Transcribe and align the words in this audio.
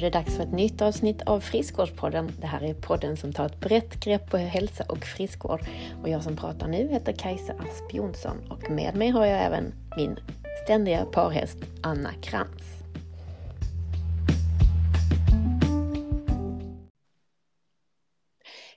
är 0.00 0.10
det 0.10 0.18
dags 0.18 0.36
för 0.36 0.42
ett 0.42 0.52
nytt 0.52 0.82
avsnitt 0.82 1.22
av 1.22 1.40
Friskvårdspodden. 1.40 2.32
Det 2.40 2.46
här 2.46 2.62
är 2.62 2.74
podden 2.74 3.16
som 3.16 3.32
tar 3.32 3.46
ett 3.46 3.60
brett 3.60 4.04
grepp 4.04 4.30
på 4.30 4.36
hälsa 4.36 4.84
och 4.88 5.04
friskvård. 5.04 5.60
Och 6.02 6.08
jag 6.08 6.22
som 6.22 6.36
pratar 6.36 6.68
nu 6.68 6.88
heter 6.88 7.12
Kajsa 7.12 7.52
Asp 7.52 7.94
Jonsson 7.94 8.36
och 8.50 8.70
med 8.70 8.96
mig 8.96 9.10
har 9.10 9.26
jag 9.26 9.42
även 9.42 9.74
min 9.96 10.18
ständiga 10.64 11.04
parhäst 11.04 11.56
Anna 11.82 12.12
Krantz. 12.22 12.64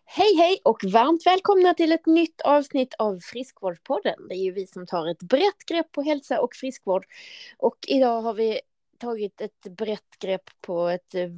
Hej 0.05 0.35
hej 0.37 0.59
och 0.63 0.83
varmt 0.83 1.25
välkomna 1.25 1.73
till 1.73 1.91
ett 1.91 2.05
nytt 2.05 2.41
avsnitt 2.41 2.93
av 2.99 3.19
Friskvårdspodden. 3.19 4.27
Det 4.29 4.35
är 4.35 4.43
ju 4.43 4.51
vi 4.51 4.67
som 4.67 4.85
tar 4.85 5.07
ett 5.07 5.23
brett 5.23 5.65
grepp 5.67 5.91
på 5.91 6.01
hälsa 6.01 6.41
och 6.41 6.55
friskvård. 6.55 7.05
Och 7.57 7.77
idag 7.87 8.21
har 8.21 8.33
vi 8.33 8.59
tagit 9.03 9.41
ett 9.41 9.77
brett 9.77 10.19
grepp 10.19 10.49
på 10.61 10.87
ett 10.87 11.15
eh, 11.15 11.29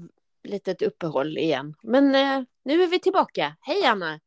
litet 0.43 0.81
uppehåll 0.81 1.37
igen. 1.37 1.75
Men 1.83 2.15
eh, 2.15 2.47
nu 2.63 2.83
är 2.83 2.87
vi 2.87 2.99
tillbaka. 2.99 3.55
Hej 3.61 3.85
Anna! 3.85 4.19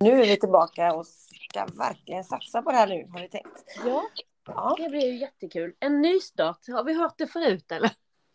Nu 0.00 0.22
är 0.22 0.26
vi 0.26 0.36
tillbaka 0.36 0.94
och 0.94 1.06
ska 1.06 1.66
verkligen 1.66 2.24
satsa 2.24 2.62
på 2.62 2.70
det 2.70 2.76
här 2.76 2.86
nu, 2.86 3.08
har 3.12 3.20
vi 3.20 3.28
tänkt. 3.28 3.64
Ja, 3.84 4.04
ja. 4.46 4.76
det 4.78 4.88
blir 4.88 5.06
ju 5.06 5.18
jättekul. 5.18 5.74
En 5.80 6.00
ny 6.00 6.20
start, 6.20 6.58
har 6.68 6.84
vi 6.84 6.94
hört 6.94 7.18
det 7.18 7.26
förut 7.26 7.72
eller? 7.72 7.90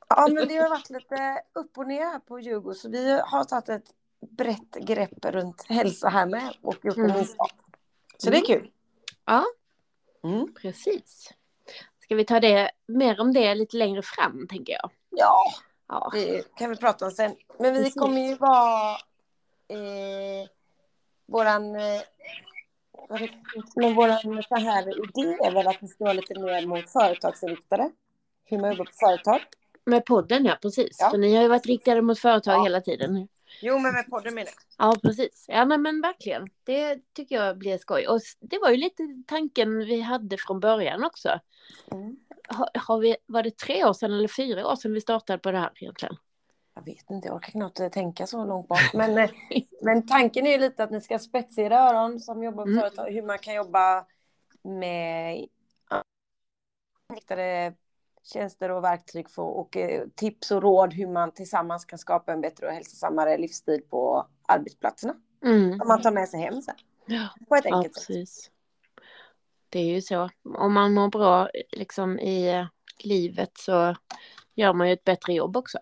Ja, 0.10 0.28
men 0.32 0.48
det 0.48 0.56
har 0.56 0.70
varit 0.70 0.90
lite 0.90 1.42
upp 1.54 1.78
och 1.78 1.88
ner 1.88 2.06
här 2.06 2.20
på 2.20 2.40
Djurgården, 2.40 2.76
så 2.76 2.90
vi 2.90 3.20
har 3.26 3.44
tagit 3.44 3.70
ett 3.70 3.90
brett 4.30 4.76
grepp 4.76 5.26
runt 5.26 5.66
hälsa 5.70 6.10
här 6.10 6.26
med 6.26 6.54
och 6.62 6.86
gjort 6.86 6.98
en 6.98 7.06
mm. 7.06 7.18
ny 7.18 7.26
start. 7.26 7.56
Så 8.18 8.30
mm. 8.30 8.42
det 8.42 8.48
är 8.48 8.56
mm. 8.56 8.62
kul. 8.62 8.72
Ja, 9.26 9.46
mm. 10.24 10.54
precis. 10.54 11.34
Ska 12.12 12.16
vi 12.16 12.26
ta 12.26 12.40
det 12.40 12.72
mer 12.88 13.20
om 13.20 13.34
det 13.34 13.56
lite 13.56 13.78
längre 13.78 14.02
fram, 14.02 14.48
tänker 14.48 14.74
jag? 14.74 14.92
Ja, 15.10 15.54
ja. 15.88 16.10
det 16.14 16.56
kan 16.56 16.70
vi 16.70 16.76
prata 16.76 17.06
om 17.06 17.12
sen. 17.12 17.36
Men 17.60 17.84
vi 17.84 17.92
kommer 17.92 18.22
ju 18.22 18.36
vara... 18.36 18.92
Eh, 19.68 20.50
våran... 21.26 21.76
Eh, 21.76 22.02
men 23.76 23.96
våran 23.96 24.44
så 24.44 24.56
här 24.56 24.90
idé 24.90 25.38
är 25.44 25.52
väl 25.52 25.68
att 25.68 25.78
vi 25.80 25.88
ska 25.88 26.04
vara 26.04 26.14
lite 26.14 26.40
mer 26.40 26.68
mot 26.68 26.90
företagsinriktade. 26.90 27.92
Hur 28.46 28.60
man 28.60 28.70
jobbar 28.70 28.86
på 28.86 28.92
företag. 28.94 29.42
Med 29.86 30.06
podden, 30.06 30.46
ja 30.46 30.58
precis. 30.62 30.98
Ja. 31.00 31.10
För 31.10 31.18
ni 31.18 31.36
har 31.36 31.42
ju 31.42 31.50
varit 31.50 31.66
riktade 31.66 32.02
mot 32.02 32.20
företag 32.20 32.56
ja. 32.56 32.64
hela 32.64 32.82
tiden. 32.82 33.28
Jo, 33.62 33.80
men 33.80 33.94
med 33.94 34.10
podden 34.10 34.34
menar 34.34 34.52
jag. 34.78 34.88
Ja, 34.88 34.96
precis. 35.04 35.46
Ja, 35.48 35.66
nej, 35.66 35.78
men 35.78 36.02
verkligen. 36.02 36.48
Det 36.64 37.14
tycker 37.14 37.36
jag 37.36 37.58
blir 37.58 37.78
skoj. 37.78 38.08
Och 38.08 38.20
det 38.40 38.60
var 38.60 38.70
ju 38.70 38.78
lite 38.78 39.04
tanken 39.28 39.78
vi 39.78 40.02
hade 40.02 40.38
från 40.38 40.60
början 40.60 41.04
också. 41.04 41.40
Mm. 41.92 42.18
Har, 42.48 42.70
har, 42.74 43.00
vi, 43.00 43.16
var 43.26 43.44
det 43.44 43.58
tre 43.58 43.86
år 43.86 43.94
sedan 43.94 44.14
eller 44.14 44.28
fyra 44.28 44.68
år 44.68 44.76
sedan 44.76 44.94
vi 44.94 45.02
startade 45.02 45.40
på 45.40 45.52
det 45.52 45.58
här 45.58 45.72
egentligen? 45.76 46.16
Jag 46.76 46.86
vet 46.86 47.10
inte, 47.10 47.28
jag 47.28 47.36
orkar 47.36 47.52
knappt 47.52 47.94
tänka 47.94 48.28
så 48.28 48.46
långt 48.46 48.68
bort. 48.68 48.94
Men, 48.94 49.18
eh, 49.18 49.30
men 49.82 50.08
tanken 50.08 50.48
är 50.48 50.52
ju 50.52 50.58
lite 50.58 50.84
att 50.84 50.92
ni 50.92 51.02
ska 51.02 51.20
spetsa 51.20 51.62
era 51.62 51.80
öron 51.80 52.20
som 52.20 52.44
jobbar 52.44 52.64
på 52.64 52.70
mm. 52.70 52.82
företag, 52.82 53.12
hur 53.12 53.22
man 53.22 53.40
kan 53.40 53.54
jobba 53.54 54.06
med 54.64 55.48
riktade 57.14 57.74
tjänster 58.24 58.72
och 58.72 58.84
verktyg 58.84 59.30
för, 59.30 59.44
och 59.44 59.78
eh, 59.78 60.04
tips 60.16 60.52
och 60.52 60.62
råd 60.62 60.94
hur 60.94 61.08
man 61.08 61.32
tillsammans 61.32 61.86
kan 61.86 62.00
skapa 62.00 62.34
en 62.34 62.42
bättre 62.42 62.68
och 62.68 62.74
hälsosammare 62.74 63.38
livsstil 63.38 63.82
på 63.90 64.28
arbetsplatserna. 64.48 65.16
Mm. 65.44 65.78
Som 65.78 65.88
man 65.88 66.02
tar 66.02 66.12
med 66.12 66.30
sig 66.30 66.40
hem 66.40 66.62
sen. 66.62 66.76
Ja. 67.06 67.28
På 67.50 67.56
ett 67.56 67.66
enkelt 67.66 67.94
ja, 67.96 68.02
precis. 68.08 68.44
sätt. 68.44 68.54
Det 69.70 69.80
är 69.80 69.86
ju 69.86 70.02
så. 70.02 70.30
Om 70.44 70.74
man 70.74 70.94
mår 70.94 71.10
bra 71.10 71.50
liksom, 71.72 72.20
i 72.20 72.50
eh, 72.50 72.66
livet 72.98 73.52
så 73.58 73.96
gör 74.56 74.74
man 74.74 74.88
ju 74.88 74.94
ett 74.94 75.04
bättre 75.04 75.34
jobb 75.34 75.58
också. 75.58 75.78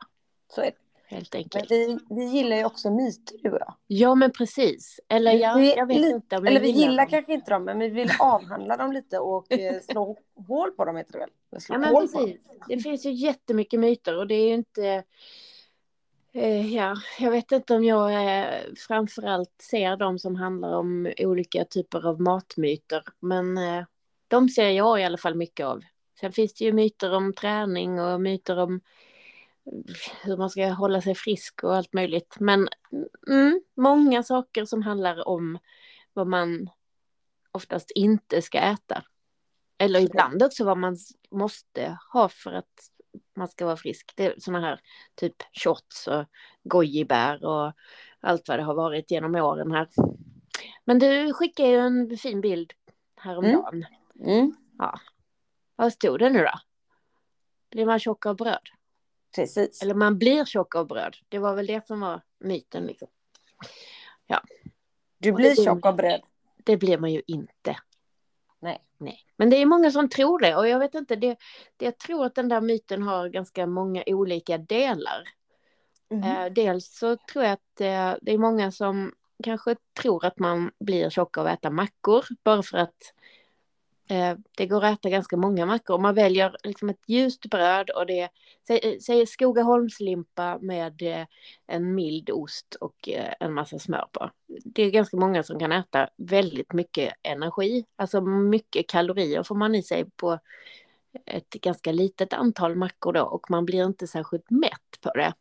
Så 0.55 0.61
är 0.61 0.65
det. 0.65 0.88
Helt 1.11 1.35
enkelt. 1.35 1.69
Men 1.69 1.77
vi, 1.79 1.99
vi 2.09 2.23
gillar 2.25 2.57
ju 2.57 2.65
också 2.65 2.89
myter 2.91 3.37
du 3.43 3.51
och 3.51 3.59
jag. 3.59 3.73
Ja 3.87 4.15
men 4.15 4.31
precis. 4.31 4.99
Eller 5.07 5.31
jag, 5.31 5.55
vi, 5.57 5.75
jag 5.75 5.85
vet 5.85 6.05
inte 6.05 6.37
om 6.37 6.47
Eller 6.47 6.59
vi 6.59 6.69
gillar 6.69 7.03
dem. 7.03 7.09
kanske 7.09 7.33
inte 7.33 7.51
dem 7.51 7.63
men 7.63 7.79
vi 7.79 7.89
vill 7.89 8.09
avhandla 8.19 8.77
dem 8.77 8.91
lite 8.91 9.19
och 9.19 9.51
eh, 9.51 9.79
slå 9.81 10.17
hål 10.47 10.71
på 10.71 10.85
dem 10.85 10.95
heter 10.95 11.11
det 11.13 11.19
väl? 11.19 11.29
Ja 11.69 11.77
men 11.77 11.95
precis. 11.95 12.37
Det 12.67 12.79
finns 12.79 13.05
ju 13.05 13.11
jättemycket 13.11 13.79
myter 13.79 14.17
och 14.17 14.27
det 14.27 14.35
är 14.35 14.47
ju 14.47 14.53
inte 14.53 15.03
eh, 16.33 16.75
Ja, 16.75 16.95
jag 17.19 17.31
vet 17.31 17.51
inte 17.51 17.75
om 17.75 17.83
jag 17.83 18.39
eh, 18.39 18.59
framförallt 18.87 19.61
ser 19.61 19.97
dem 19.97 20.19
som 20.19 20.35
handlar 20.35 20.73
om 20.73 21.13
olika 21.17 21.65
typer 21.65 22.07
av 22.07 22.21
matmyter. 22.21 23.03
Men 23.19 23.57
eh, 23.57 23.83
de 24.27 24.49
ser 24.49 24.69
jag 24.69 25.01
i 25.01 25.03
alla 25.03 25.17
fall 25.17 25.35
mycket 25.35 25.65
av. 25.65 25.81
Sen 26.19 26.31
finns 26.31 26.53
det 26.53 26.65
ju 26.65 26.73
myter 26.73 27.13
om 27.13 27.33
träning 27.33 27.99
och 28.01 28.21
myter 28.21 28.59
om 28.59 28.81
hur 30.23 30.37
man 30.37 30.49
ska 30.49 30.67
hålla 30.67 31.01
sig 31.01 31.15
frisk 31.15 31.63
och 31.63 31.75
allt 31.75 31.93
möjligt. 31.93 32.35
Men 32.39 32.67
mm, 33.27 33.61
många 33.75 34.23
saker 34.23 34.65
som 34.65 34.81
handlar 34.81 35.27
om 35.27 35.59
vad 36.13 36.27
man 36.27 36.69
oftast 37.51 37.91
inte 37.91 38.41
ska 38.41 38.59
äta. 38.59 39.03
Eller 39.77 39.99
ibland 39.99 40.43
också 40.43 40.65
vad 40.65 40.77
man 40.77 40.97
måste 41.31 41.97
ha 42.13 42.29
för 42.29 42.53
att 42.53 42.91
man 43.35 43.47
ska 43.47 43.65
vara 43.65 43.77
frisk. 43.77 44.13
Det 44.15 44.25
är 44.25 44.39
sådana 44.39 44.67
här 44.67 44.79
typ 45.15 45.35
shots 45.53 46.07
och 46.07 46.25
gojibär 46.63 47.45
och 47.45 47.73
allt 48.19 48.47
vad 48.47 48.59
det 48.59 48.63
har 48.63 48.75
varit 48.75 49.11
genom 49.11 49.35
åren 49.35 49.71
här. 49.71 49.87
Men 50.85 50.99
du 50.99 51.33
skickade 51.33 51.69
ju 51.69 51.77
en 51.77 52.17
fin 52.17 52.41
bild 52.41 52.73
häromdagen. 53.15 53.85
Mm. 54.19 54.39
Mm. 54.39 54.55
Ja. 54.77 54.99
Vad 55.75 55.93
stod 55.93 56.19
det 56.19 56.29
nu 56.29 56.39
då? 56.39 56.59
Blir 57.69 57.85
man 57.85 57.99
tjock 57.99 58.25
av 58.25 58.35
bröd? 58.35 58.69
Precis. 59.35 59.81
Eller 59.81 59.93
man 59.93 60.17
blir 60.17 60.45
tjock 60.45 60.75
av 60.75 60.87
bröd. 60.87 61.15
Det 61.29 61.39
var 61.39 61.55
väl 61.55 61.67
det 61.67 61.87
som 61.87 61.99
var 61.99 62.21
myten 62.39 62.85
liksom. 62.85 63.07
Ja. 64.27 64.41
Du 65.17 65.31
blir 65.31 65.49
det, 65.49 65.63
tjock 65.63 65.85
av 65.85 65.95
bröd. 65.95 66.21
Det 66.63 66.77
blir 66.77 66.97
man 66.97 67.11
ju 67.11 67.21
inte. 67.27 67.75
Nej. 68.59 68.83
Nej. 68.97 69.25
Men 69.37 69.49
det 69.49 69.57
är 69.57 69.65
många 69.65 69.91
som 69.91 70.09
tror 70.09 70.39
det 70.39 70.55
och 70.55 70.67
jag 70.67 70.79
vet 70.79 70.95
inte, 70.95 71.15
det, 71.15 71.37
det, 71.77 71.85
jag 71.85 71.97
tror 71.97 72.25
att 72.25 72.35
den 72.35 72.49
där 72.49 72.61
myten 72.61 73.03
har 73.03 73.29
ganska 73.29 73.67
många 73.67 74.03
olika 74.07 74.57
delar. 74.57 75.23
Mm. 76.09 76.23
Eh, 76.23 76.53
dels 76.53 76.97
så 76.97 77.17
tror 77.17 77.43
jag 77.43 77.53
att 77.53 77.81
eh, 77.81 78.13
det 78.21 78.33
är 78.33 78.37
många 78.37 78.71
som 78.71 79.13
kanske 79.43 79.75
tror 80.01 80.25
att 80.25 80.39
man 80.39 80.71
blir 80.79 81.09
tjock 81.09 81.37
av 81.37 81.47
att 81.47 81.59
äta 81.59 81.69
mackor 81.69 82.25
bara 82.43 82.63
för 82.63 82.77
att 82.77 83.13
det 84.57 84.65
går 84.65 84.83
att 84.83 84.99
äta 84.99 85.09
ganska 85.09 85.37
många 85.37 85.65
mackor. 85.65 85.97
Man 85.97 86.15
väljer 86.15 86.55
liksom 86.63 86.89
ett 86.89 87.03
ljust 87.07 87.45
bröd 87.45 87.89
och 87.89 88.05
det 88.05 88.29
säger 89.01 89.25
Skogaholmslimpa 89.25 90.57
med 90.61 91.01
eh, 91.01 91.25
en 91.67 91.95
mild 91.95 92.29
ost 92.29 92.75
och 92.81 93.09
eh, 93.09 93.33
en 93.39 93.53
massa 93.53 93.79
smör 93.79 94.07
på. 94.11 94.31
Det 94.47 94.83
är 94.83 94.91
ganska 94.91 95.17
många 95.17 95.43
som 95.43 95.59
kan 95.59 95.71
äta 95.71 96.09
väldigt 96.17 96.73
mycket 96.73 97.13
energi, 97.23 97.85
alltså 97.95 98.21
mycket 98.21 98.87
kalorier 98.89 99.43
får 99.43 99.55
man 99.55 99.75
i 99.75 99.83
sig 99.83 100.09
på 100.15 100.39
ett 101.25 101.49
ganska 101.49 101.91
litet 101.91 102.33
antal 102.33 102.75
mackor 102.75 103.13
då 103.13 103.21
och 103.21 103.51
man 103.51 103.65
blir 103.65 103.85
inte 103.85 104.07
särskilt 104.07 104.49
mätt 104.49 105.01
på 105.01 105.11
det. 105.11 105.33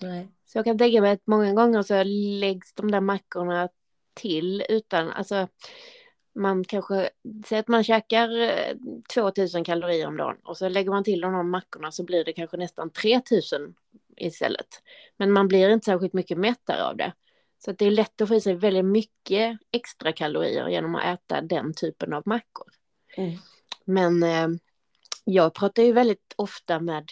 Nej. 0.00 0.28
Så 0.46 0.58
jag 0.58 0.64
kan 0.64 0.78
tänka 0.78 1.00
mig 1.00 1.12
att 1.12 1.26
många 1.26 1.54
gånger 1.54 1.82
så 1.82 2.02
läggs 2.40 2.74
de 2.74 2.90
där 2.90 3.00
mackorna 3.00 3.68
till 4.14 4.64
utan, 4.68 5.10
alltså 5.10 5.48
man 6.34 6.64
kanske, 6.64 7.10
säg 7.46 7.58
att 7.58 7.68
man 7.68 7.84
käkar 7.84 8.28
2000 9.14 9.60
eh, 9.60 9.64
kalorier 9.64 10.06
om 10.06 10.16
dagen 10.16 10.36
och 10.44 10.56
så 10.56 10.68
lägger 10.68 10.90
man 10.90 11.04
till 11.04 11.20
de 11.20 11.34
här 11.34 11.42
mackorna 11.42 11.92
så 11.92 12.04
blir 12.04 12.24
det 12.24 12.32
kanske 12.32 12.56
nästan 12.56 12.90
3000 12.90 13.74
istället. 14.16 14.82
Men 15.16 15.32
man 15.32 15.48
blir 15.48 15.70
inte 15.70 15.84
särskilt 15.84 16.12
mycket 16.12 16.38
mättare 16.38 16.84
av 16.84 16.96
det. 16.96 17.12
Så 17.64 17.72
det 17.72 17.86
är 17.86 17.90
lätt 17.90 18.20
att 18.20 18.28
få 18.28 18.34
i 18.34 18.40
sig 18.40 18.54
väldigt 18.54 18.84
mycket 18.84 19.58
extra 19.70 20.12
kalorier 20.12 20.68
genom 20.68 20.94
att 20.94 21.04
äta 21.04 21.40
den 21.40 21.74
typen 21.74 22.12
av 22.12 22.22
mackor. 22.26 22.68
Mm. 23.16 23.38
Men 23.84 24.22
eh, 24.22 24.48
jag 25.24 25.54
pratar 25.54 25.82
ju 25.82 25.92
väldigt 25.92 26.34
ofta 26.36 26.80
med 26.80 27.04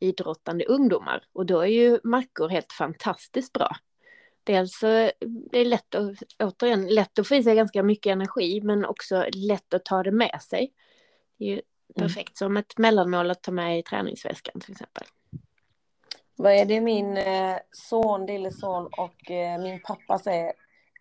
idrottande 0.00 0.64
ungdomar 0.64 1.24
och 1.32 1.46
då 1.46 1.60
är 1.60 1.66
ju 1.66 1.98
mackor 2.04 2.48
helt 2.48 2.72
fantastiskt 2.72 3.52
bra 3.52 3.76
dels 4.44 4.78
så 4.78 5.10
det 5.24 5.58
är 5.58 5.64
lätt 5.64 5.94
att, 5.94 6.22
återigen, 6.38 6.86
lätt 6.86 7.18
att 7.18 7.28
få 7.28 7.34
i 7.34 7.42
sig 7.42 7.56
ganska 7.56 7.82
mycket 7.82 8.12
energi 8.12 8.60
men 8.60 8.84
också 8.84 9.26
lätt 9.34 9.74
att 9.74 9.84
ta 9.84 10.02
det 10.02 10.10
med 10.10 10.42
sig. 10.42 10.72
Det 11.38 11.44
är 11.44 11.48
ju 11.48 11.52
mm. 11.52 11.62
perfekt 12.08 12.36
som 12.36 12.56
ett 12.56 12.78
mellanmål 12.78 13.30
att 13.30 13.42
ta 13.42 13.52
med 13.52 13.78
i 13.78 13.82
träningsväskan 13.82 14.60
till 14.60 14.72
exempel. 14.72 15.04
Vad 16.36 16.52
är 16.52 16.64
det 16.64 16.80
min 16.80 17.16
eh, 17.16 17.56
son, 17.70 18.26
lilleson 18.26 18.86
och 18.86 19.30
eh, 19.30 19.62
min 19.62 19.82
pappa 19.82 20.18
säger? 20.18 20.52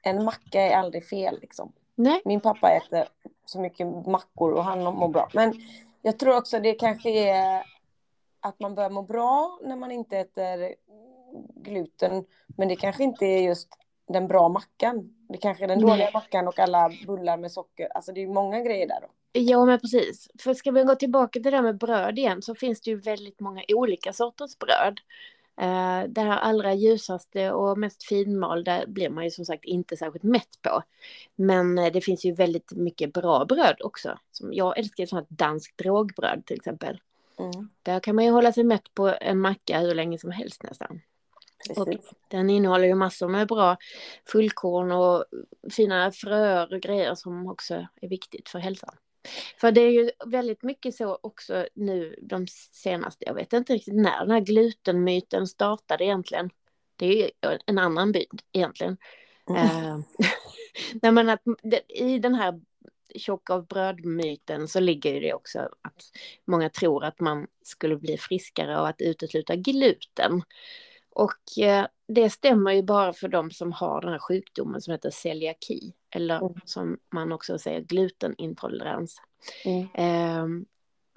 En 0.01 0.23
macka 0.23 0.61
är 0.61 0.75
aldrig 0.75 1.05
fel 1.05 1.37
liksom. 1.41 1.71
Nej. 1.95 2.21
Min 2.25 2.41
pappa 2.41 2.69
äter 2.69 3.07
så 3.45 3.59
mycket 3.59 3.87
mackor 3.87 4.53
och 4.53 4.63
han 4.63 4.83
mår 4.83 5.07
bra. 5.07 5.29
Men 5.33 5.53
jag 6.01 6.19
tror 6.19 6.37
också 6.37 6.59
det 6.59 6.73
kanske 6.73 7.09
är 7.09 7.63
att 8.39 8.59
man 8.59 8.75
börjar 8.75 8.89
må 8.89 9.01
bra 9.01 9.59
när 9.61 9.75
man 9.75 9.91
inte 9.91 10.17
äter 10.17 10.75
gluten. 11.55 12.25
Men 12.57 12.67
det 12.67 12.75
kanske 12.75 13.03
inte 13.03 13.25
är 13.25 13.41
just 13.41 13.69
den 14.07 14.27
bra 14.27 14.49
mackan. 14.49 15.13
Det 15.29 15.37
kanske 15.37 15.63
är 15.63 15.67
den 15.67 15.79
dåliga 15.79 15.95
Nej. 16.05 16.13
mackan 16.13 16.47
och 16.47 16.59
alla 16.59 16.91
bullar 17.07 17.37
med 17.37 17.51
socker. 17.51 17.87
Alltså 17.95 18.11
det 18.11 18.23
är 18.23 18.27
många 18.27 18.61
grejer 18.61 18.87
där 18.87 19.01
då. 19.01 19.07
Ja 19.33 19.65
men 19.65 19.79
precis. 19.79 20.27
För 20.39 20.53
ska 20.53 20.71
vi 20.71 20.83
gå 20.83 20.95
tillbaka 20.95 21.31
till 21.31 21.43
det 21.43 21.51
där 21.51 21.61
med 21.61 21.77
bröd 21.77 22.17
igen 22.19 22.41
så 22.41 22.55
finns 22.55 22.81
det 22.81 22.89
ju 22.89 22.99
väldigt 22.99 23.39
många 23.39 23.63
olika 23.73 24.13
sorters 24.13 24.57
bröd. 24.57 24.99
Eh, 25.61 26.09
det 26.09 26.21
här 26.21 26.37
allra 26.37 26.73
ljusaste 26.73 27.51
och 27.51 27.77
mest 27.77 28.03
finmalda 28.03 28.83
blir 28.87 29.09
man 29.09 29.23
ju 29.23 29.31
som 29.31 29.45
sagt 29.45 29.65
inte 29.65 29.97
särskilt 29.97 30.23
mätt 30.23 30.61
på. 30.61 30.83
Men 31.35 31.77
eh, 31.77 31.91
det 31.91 32.01
finns 32.01 32.25
ju 32.25 32.33
väldigt 32.33 32.71
mycket 32.71 33.13
bra 33.13 33.45
bröd 33.45 33.81
också. 33.83 34.19
Som 34.31 34.53
jag 34.53 34.77
älskar 34.77 35.05
sånt 35.05 35.29
danskt 35.29 35.81
rågbröd 35.81 36.45
till 36.45 36.55
exempel. 36.55 37.01
Mm. 37.39 37.69
Där 37.83 37.99
kan 37.99 38.15
man 38.15 38.25
ju 38.25 38.31
hålla 38.31 38.51
sig 38.51 38.63
mätt 38.63 38.93
på 38.93 39.15
en 39.21 39.39
macka 39.39 39.79
hur 39.79 39.95
länge 39.95 40.17
som 40.17 40.31
helst 40.31 40.63
nästan. 40.63 41.01
Och 41.69 41.87
den 42.27 42.49
innehåller 42.49 42.87
ju 42.87 42.95
massor 42.95 43.27
med 43.27 43.47
bra 43.47 43.77
fullkorn 44.31 44.91
och 44.91 45.25
fina 45.71 46.11
fröer 46.11 46.73
och 46.73 46.81
grejer 46.81 47.15
som 47.15 47.47
också 47.47 47.87
är 48.01 48.07
viktigt 48.07 48.49
för 48.49 48.59
hälsan. 48.59 48.95
För 49.61 49.71
det 49.71 49.81
är 49.81 49.91
ju 49.91 50.11
väldigt 50.25 50.63
mycket 50.63 50.95
så 50.95 51.19
också 51.21 51.67
nu 51.73 52.15
de 52.21 52.47
senaste, 52.71 53.25
jag 53.25 53.33
vet 53.33 53.53
inte 53.53 53.73
riktigt 53.73 53.95
när 53.95 54.19
den 54.19 54.31
här 54.31 54.39
glutenmyten 54.39 55.47
startade 55.47 56.03
egentligen. 56.03 56.49
Det 56.95 57.05
är 57.05 57.15
ju 57.15 57.29
en 57.65 57.77
annan 57.77 58.11
byd 58.11 58.41
egentligen. 58.51 58.97
Mm. 59.49 59.63
Uh, 59.63 59.99
nej 61.01 61.11
men 61.11 61.29
att 61.29 61.41
i 61.87 62.19
den 62.19 62.35
här 62.35 62.61
tjock 63.15 63.49
av 63.49 63.67
brödmyten 63.67 64.67
så 64.67 64.79
ligger 64.79 65.21
det 65.21 65.33
också 65.33 65.59
att 65.59 66.03
många 66.45 66.69
tror 66.69 67.03
att 67.03 67.19
man 67.19 67.47
skulle 67.63 67.95
bli 67.95 68.17
friskare 68.17 68.79
av 68.79 68.85
att 68.85 69.01
utesluta 69.01 69.55
gluten. 69.55 70.41
Och 71.15 71.63
eh, 71.63 71.85
det 72.07 72.29
stämmer 72.29 72.71
ju 72.71 72.83
bara 72.83 73.13
för 73.13 73.27
de 73.27 73.51
som 73.51 73.71
har 73.71 74.01
den 74.01 74.11
här 74.11 74.19
sjukdomen 74.19 74.81
som 74.81 74.91
heter 74.91 75.09
celiaki. 75.09 75.93
Eller 76.15 76.37
mm. 76.37 76.53
som 76.65 76.97
man 77.13 77.31
också 77.31 77.57
säger 77.57 77.81
glutenintolerans. 77.81 79.21
Mm. 79.65 79.87
Eh, 79.93 80.65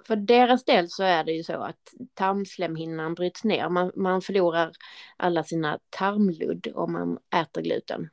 för 0.07 0.15
deras 0.15 0.65
del 0.65 0.89
så 0.89 1.03
är 1.03 1.23
det 1.23 1.31
ju 1.31 1.43
så 1.43 1.53
att 1.53 1.93
tarmslemhinnan 2.13 3.13
bryts 3.13 3.43
ner. 3.43 3.69
Man, 3.69 3.91
man 3.95 4.21
förlorar 4.21 4.71
alla 5.17 5.43
sina 5.43 5.79
tarmludd 5.89 6.67
om 6.75 6.93
man 6.93 7.17
äter 7.35 7.61
gluten. 7.61 8.09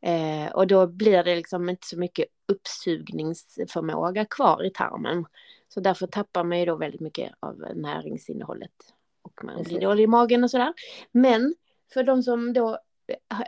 Eh, 0.00 0.52
och 0.52 0.66
då 0.66 0.86
blir 0.86 1.24
det 1.24 1.36
liksom 1.36 1.68
inte 1.68 1.86
så 1.86 1.98
mycket 1.98 2.26
uppsugningsförmåga 2.48 4.24
kvar 4.24 4.64
i 4.66 4.70
tarmen. 4.70 5.24
Så 5.68 5.80
därför 5.80 6.06
tappar 6.06 6.44
man 6.44 6.58
ju 6.58 6.64
då 6.64 6.76
väldigt 6.76 7.00
mycket 7.00 7.32
av 7.40 7.56
näringsinnehållet 7.74 8.95
och 9.26 9.44
man 9.44 9.62
blir 9.62 9.80
dålig 9.80 10.04
i 10.04 10.06
magen 10.06 10.44
och 10.44 10.50
sådär. 10.50 10.74
Men 11.12 11.54
för 11.92 12.02
de 12.02 12.22
som 12.22 12.52
då 12.52 12.78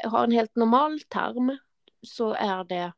har 0.04 0.24
en 0.24 0.32
helt 0.32 0.56
normal 0.56 1.00
tarm 1.00 1.58
så 2.02 2.32
är 2.32 2.64
det, 2.64 2.92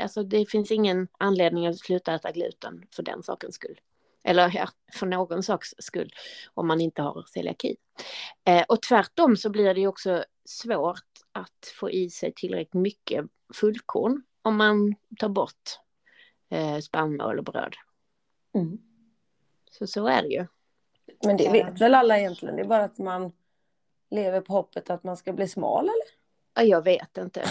alltså 0.00 0.22
det 0.22 0.50
finns 0.50 0.70
ingen 0.70 1.08
anledning 1.18 1.66
att 1.66 1.78
sluta 1.78 2.14
äta 2.14 2.32
gluten 2.32 2.86
för 2.96 3.02
den 3.02 3.22
sakens 3.22 3.54
skull. 3.54 3.80
Eller 4.24 4.50
ja, 4.54 4.68
för 4.92 5.06
någon 5.06 5.42
saks 5.42 5.68
skull 5.78 6.12
om 6.54 6.66
man 6.66 6.80
inte 6.80 7.02
har 7.02 7.24
celiaki. 7.28 7.76
Eh, 8.44 8.64
och 8.68 8.82
tvärtom 8.82 9.36
så 9.36 9.50
blir 9.50 9.74
det 9.74 9.80
ju 9.80 9.86
också 9.86 10.24
svårt 10.44 11.04
att 11.32 11.72
få 11.80 11.90
i 11.90 12.10
sig 12.10 12.32
tillräckligt 12.36 12.74
mycket 12.74 13.26
fullkorn 13.54 14.22
om 14.42 14.56
man 14.56 14.94
tar 15.18 15.28
bort 15.28 15.80
eh, 16.48 16.78
spannmål 16.78 17.38
och 17.38 17.44
bröd. 17.44 17.74
Mm. 18.54 18.78
Så 19.70 19.86
så 19.86 20.06
är 20.06 20.22
det 20.22 20.28
ju. 20.28 20.46
Men 21.24 21.36
det 21.36 21.50
vet 21.50 21.80
väl 21.80 21.94
alla 21.94 22.18
egentligen, 22.18 22.56
det 22.56 22.62
är 22.62 22.66
bara 22.66 22.84
att 22.84 22.98
man 22.98 23.32
lever 24.10 24.40
på 24.40 24.52
hoppet 24.52 24.90
att 24.90 25.04
man 25.04 25.16
ska 25.16 25.32
bli 25.32 25.48
smal 25.48 25.84
eller? 25.84 26.14
Ja, 26.54 26.62
jag 26.62 26.84
vet 26.84 27.18
inte. 27.18 27.44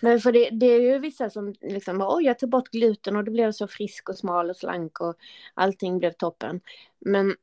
Men 0.00 0.20
för 0.20 0.32
det, 0.32 0.50
det 0.50 0.66
är 0.66 0.80
ju 0.80 0.98
vissa 0.98 1.30
som 1.30 1.54
liksom, 1.60 2.00
oj 2.08 2.24
jag 2.24 2.38
tog 2.38 2.50
bort 2.50 2.68
gluten 2.68 3.16
och 3.16 3.24
då 3.24 3.32
blev 3.32 3.44
jag 3.44 3.54
så 3.54 3.68
frisk 3.68 4.08
och 4.08 4.18
smal 4.18 4.50
och 4.50 4.56
slank 4.56 5.00
och 5.00 5.14
allting 5.54 5.98
blev 5.98 6.12
toppen. 6.12 6.60
Men 6.98 7.36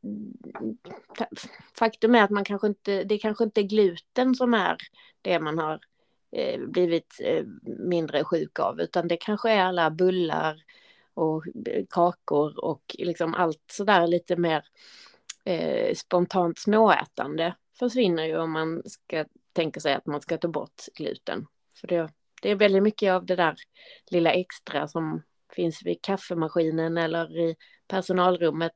faktum 1.74 2.16
är 2.16 2.24
att 2.24 2.30
man 2.30 2.44
kanske 2.44 2.68
inte, 2.68 3.04
det 3.04 3.18
kanske 3.18 3.44
inte 3.44 3.62
är 3.62 3.64
gluten 3.64 4.36
som 4.36 4.54
är 4.54 4.78
det 5.22 5.40
man 5.40 5.60
har 5.60 5.80
eh, 6.32 6.60
blivit 6.60 7.22
eh, 7.24 7.46
mindre 7.64 8.24
sjuk 8.24 8.60
av, 8.60 8.82
utan 8.82 9.08
det 9.08 9.18
kanske 9.18 9.52
är 9.52 9.62
alla 9.62 9.92
bullar 9.92 10.64
och 11.14 11.44
kakor 11.90 12.66
och 12.66 12.96
liksom 13.00 13.34
allt 13.34 13.64
sådär 13.72 14.08
lite 14.08 14.36
mer 14.36 14.64
eh, 15.46 15.96
spontant 15.96 16.60
småätande 16.60 17.56
försvinner 17.80 18.26
ju 18.26 18.38
om 18.38 18.52
man 18.52 18.82
ska 18.86 19.26
tänka 19.54 19.80
sig 19.80 19.94
att 19.94 20.06
man 20.06 20.22
ska 20.22 20.38
ta 20.38 20.48
bort 20.48 20.86
gluten. 20.96 21.48
För 21.82 21.88
det, 21.88 22.10
det 22.42 22.52
är 22.52 22.56
väldigt 22.56 22.84
mycket 22.84 23.12
av 23.12 23.26
det 23.26 23.36
där 23.36 23.56
lilla 24.12 24.32
extra 24.32 24.88
som 24.88 25.22
finns 25.54 25.82
vid 25.86 26.02
kaffemaskinen 26.02 26.98
eller 26.98 27.38
i 27.38 27.56
personalrummet 27.88 28.76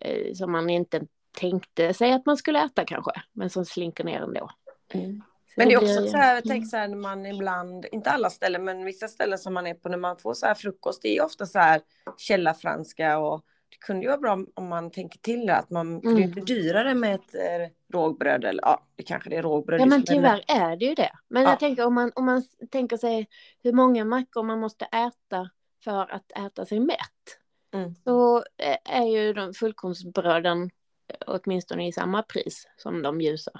eh, 0.00 0.34
som 0.34 0.52
man 0.52 0.70
inte 0.70 1.02
tänkte 1.38 1.94
sig 1.94 2.12
att 2.12 2.26
man 2.26 2.36
skulle 2.36 2.64
äta 2.64 2.84
kanske, 2.84 3.12
men 3.32 3.50
som 3.50 3.64
slinker 3.64 4.04
ner 4.04 4.20
ändå. 4.20 4.50
Mm. 4.94 5.22
Men 5.56 5.68
det 5.68 5.74
är 5.74 5.78
också 5.78 6.08
så 6.08 6.16
här, 6.16 6.34
jag 6.34 6.44
tänker 6.44 6.68
så 6.68 6.76
här 6.76 6.88
när 6.88 6.96
man 6.96 7.26
ibland, 7.26 7.86
inte 7.92 8.10
alla 8.10 8.30
ställen, 8.30 8.64
men 8.64 8.84
vissa 8.84 9.08
ställen 9.08 9.38
som 9.38 9.54
man 9.54 9.66
är 9.66 9.74
på 9.74 9.88
när 9.88 9.98
man 9.98 10.18
får 10.18 10.34
så 10.34 10.46
här 10.46 10.54
frukost, 10.54 11.02
det 11.02 11.16
är 11.16 11.24
ofta 11.24 11.46
så 11.46 11.58
här 11.58 11.82
källarfranska 12.16 13.18
och 13.18 13.44
kunde 13.86 14.02
ju 14.02 14.08
vara 14.08 14.18
bra 14.18 14.38
om 14.54 14.68
man 14.68 14.90
tänker 14.90 15.18
till 15.18 15.46
det, 15.46 15.56
att 15.56 15.70
man, 15.70 16.00
mm. 16.00 16.14
det 16.14 16.22
är 16.22 16.24
inte 16.24 16.40
dyrare 16.40 16.94
med 16.94 17.14
ett 17.14 17.34
eh, 17.34 17.70
rågbröd, 17.92 18.44
eller 18.44 18.62
ja, 18.62 18.86
det 18.96 19.02
kanske 19.02 19.30
det 19.30 19.36
är 19.36 19.42
rågbröd. 19.42 19.80
Ja, 19.80 19.86
men 19.86 20.04
tyvärr 20.04 20.44
är 20.48 20.76
det 20.76 20.84
ju 20.84 20.94
det. 20.94 21.12
Men 21.28 21.42
ja. 21.42 21.50
jag 21.50 21.58
tänker 21.58 21.86
om 21.86 21.94
man, 21.94 22.12
om 22.14 22.24
man 22.24 22.42
tänker 22.70 22.96
sig 22.96 23.28
hur 23.62 23.72
många 23.72 24.04
mackor 24.04 24.42
man 24.42 24.60
måste 24.60 24.84
äta 24.84 25.50
för 25.84 26.12
att 26.12 26.32
äta 26.46 26.66
sig 26.66 26.80
mätt, 26.80 27.38
mm. 27.74 27.94
så 28.04 28.36
eh, 28.38 29.00
är 29.00 29.06
ju 29.06 29.32
de 29.32 29.54
fullkornsbröden 29.54 30.62
eh, 31.08 31.16
åtminstone 31.26 31.88
i 31.88 31.92
samma 31.92 32.22
pris 32.22 32.68
som 32.76 33.02
de 33.02 33.20
ljusa. 33.20 33.52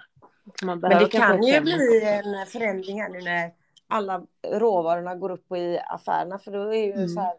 Men 0.63 0.81
det 0.81 1.09
kan 1.11 1.43
ju 1.43 1.61
bli 1.61 2.03
en 2.05 2.47
förändring 2.47 3.03
här 3.03 3.09
nu 3.09 3.21
när 3.21 3.53
alla 3.89 4.27
råvarorna 4.47 5.15
går 5.15 5.31
upp 5.31 5.53
i 5.53 5.79
affärerna, 5.87 6.39
för 6.39 6.53
då 6.53 6.75
är 6.75 6.85
ju 6.85 6.93
mm. 6.93 7.09
så 7.09 7.21
här 7.21 7.35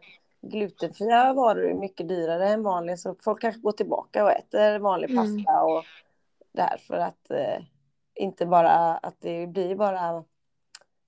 glutenfria 0.50 1.32
varor 1.32 1.70
är 1.70 1.74
mycket 1.74 2.08
dyrare 2.08 2.48
än 2.48 2.62
vanliga 2.62 2.96
så 2.96 3.16
folk 3.24 3.40
kanske 3.40 3.60
går 3.60 3.72
tillbaka 3.72 4.24
och 4.24 4.30
äter 4.30 4.78
vanlig 4.78 5.10
mm. 5.10 5.24
pasta 5.24 5.52
mm. 5.52 5.64
och 5.64 5.84
därför 6.52 6.94
att 6.94 7.30
eh, 7.30 7.64
inte 8.14 8.46
bara 8.46 8.96
att 8.96 9.16
det 9.20 9.46
blir 9.46 9.74
bara 9.74 10.24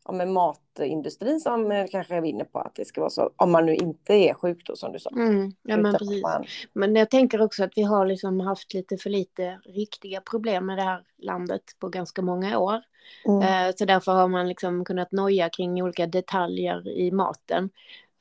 ja, 0.04 0.12
med 0.12 0.28
matindustrin 0.28 1.40
som 1.40 1.72
eh, 1.72 1.86
kanske 1.90 2.20
vinner 2.20 2.44
på 2.44 2.58
att 2.58 2.74
det 2.74 2.84
ska 2.84 3.00
vara 3.00 3.10
så 3.10 3.30
om 3.36 3.52
man 3.52 3.66
nu 3.66 3.74
inte 3.74 4.14
är 4.14 4.34
sjuk 4.34 4.66
då 4.66 4.76
som 4.76 4.92
du 4.92 4.98
sa. 4.98 5.10
Mm, 5.10 5.52
ja, 5.62 5.76
men, 5.76 5.92
precis. 5.92 6.22
Man... 6.22 6.44
men 6.72 6.96
jag 6.96 7.10
tänker 7.10 7.42
också 7.42 7.64
att 7.64 7.72
vi 7.76 7.82
har 7.82 8.06
liksom 8.06 8.40
haft 8.40 8.74
lite 8.74 8.96
för 8.96 9.10
lite 9.10 9.60
riktiga 9.64 10.20
problem 10.20 10.66
med 10.66 10.78
det 10.78 10.82
här 10.82 11.02
landet 11.18 11.62
på 11.78 11.88
ganska 11.88 12.22
många 12.22 12.58
år. 12.58 12.82
Mm. 13.24 13.42
Eh, 13.42 13.74
så 13.76 13.84
därför 13.84 14.12
har 14.12 14.28
man 14.28 14.48
liksom 14.48 14.84
kunnat 14.84 15.12
noja 15.12 15.48
kring 15.48 15.82
olika 15.82 16.06
detaljer 16.06 16.88
i 16.88 17.10
maten. 17.10 17.70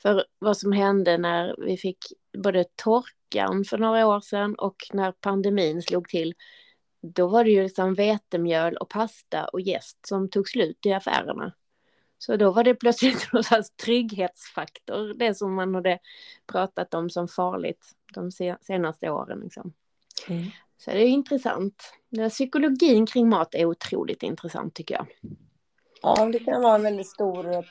För 0.02 0.26
vad 0.40 0.58
som 0.58 0.72
hände 0.72 1.18
när 1.18 1.56
vi 1.58 1.78
fick 1.78 1.98
både 2.38 2.66
torkan 2.76 3.66
för 3.66 3.78
några 3.78 4.08
år 4.08 4.20
sedan 4.20 4.56
och 4.56 4.76
när 4.94 5.12
pandemin 5.12 5.82
slog 5.82 6.10
till, 6.10 6.34
då 7.02 7.28
var 7.28 7.44
det 7.44 7.50
ju 7.50 7.64
liksom 7.64 7.94
vetemjöl 7.94 8.78
och 8.78 8.90
pasta 8.90 9.46
och 9.46 9.62
jäst 9.62 10.08
som 10.08 10.30
tog 10.30 10.50
slut 10.50 10.86
i 10.86 10.94
affärerna. 10.94 11.54
Så 12.18 12.36
då 12.36 12.52
var 12.52 12.64
det 12.64 12.76
plötsligt 12.76 13.28
någon 13.34 13.44
slags 13.44 13.72
trygghetsfaktor, 13.72 15.14
det 15.14 15.36
som 15.36 15.56
man 15.56 15.76
hade 15.76 16.00
pratat 16.48 16.94
om 16.94 17.10
som 17.10 17.28
farligt 17.28 17.86
de 18.14 18.32
senaste 18.62 19.10
åren. 19.10 19.40
Liksom. 19.40 19.74
Mm. 20.28 20.44
Så 20.78 20.92
det 20.92 21.04
är 21.04 21.08
intressant. 21.08 21.94
Psykologin 22.30 23.06
kring 23.06 23.30
mat 23.30 23.56
är 23.56 23.66
otroligt 23.66 24.24
intressant 24.24 24.74
tycker 24.74 24.96
jag. 24.96 25.08
Ja, 26.02 26.26
det 26.26 26.40
kan 26.40 26.62
vara 26.62 26.76
en 26.76 26.84
väldigt 26.84 27.08
stor 27.08 27.66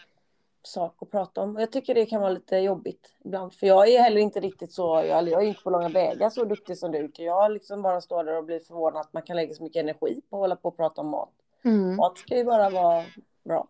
sak 0.66 0.96
att 1.00 1.10
prata 1.10 1.40
om. 1.40 1.56
Jag 1.56 1.72
tycker 1.72 1.94
det 1.94 2.06
kan 2.06 2.20
vara 2.20 2.30
lite 2.30 2.56
jobbigt 2.56 3.14
ibland. 3.24 3.54
För 3.54 3.66
jag 3.66 3.88
är 3.88 4.02
heller 4.02 4.20
inte 4.20 4.40
riktigt 4.40 4.72
så, 4.72 5.04
jag, 5.08 5.28
jag 5.28 5.42
är 5.42 5.46
inte 5.46 5.62
på 5.62 5.70
långa 5.70 5.88
vägar 5.88 6.30
så 6.30 6.44
duktig 6.44 6.78
som 6.78 6.92
du. 6.92 7.10
Jag 7.16 7.52
liksom 7.52 7.82
bara 7.82 8.00
står 8.00 8.24
där 8.24 8.36
och 8.36 8.44
blir 8.44 8.60
förvånad 8.60 9.00
att 9.00 9.12
man 9.12 9.22
kan 9.22 9.36
lägga 9.36 9.54
så 9.54 9.62
mycket 9.62 9.80
energi 9.80 10.20
på 10.30 10.36
att 10.36 10.40
hålla 10.40 10.56
på 10.56 10.68
och 10.68 10.76
prata 10.76 11.00
om 11.00 11.08
mat. 11.08 11.32
Mm. 11.64 11.96
Mat 11.96 12.18
ska 12.18 12.36
ju 12.36 12.44
bara 12.44 12.70
vara 12.70 13.04
bra. 13.44 13.68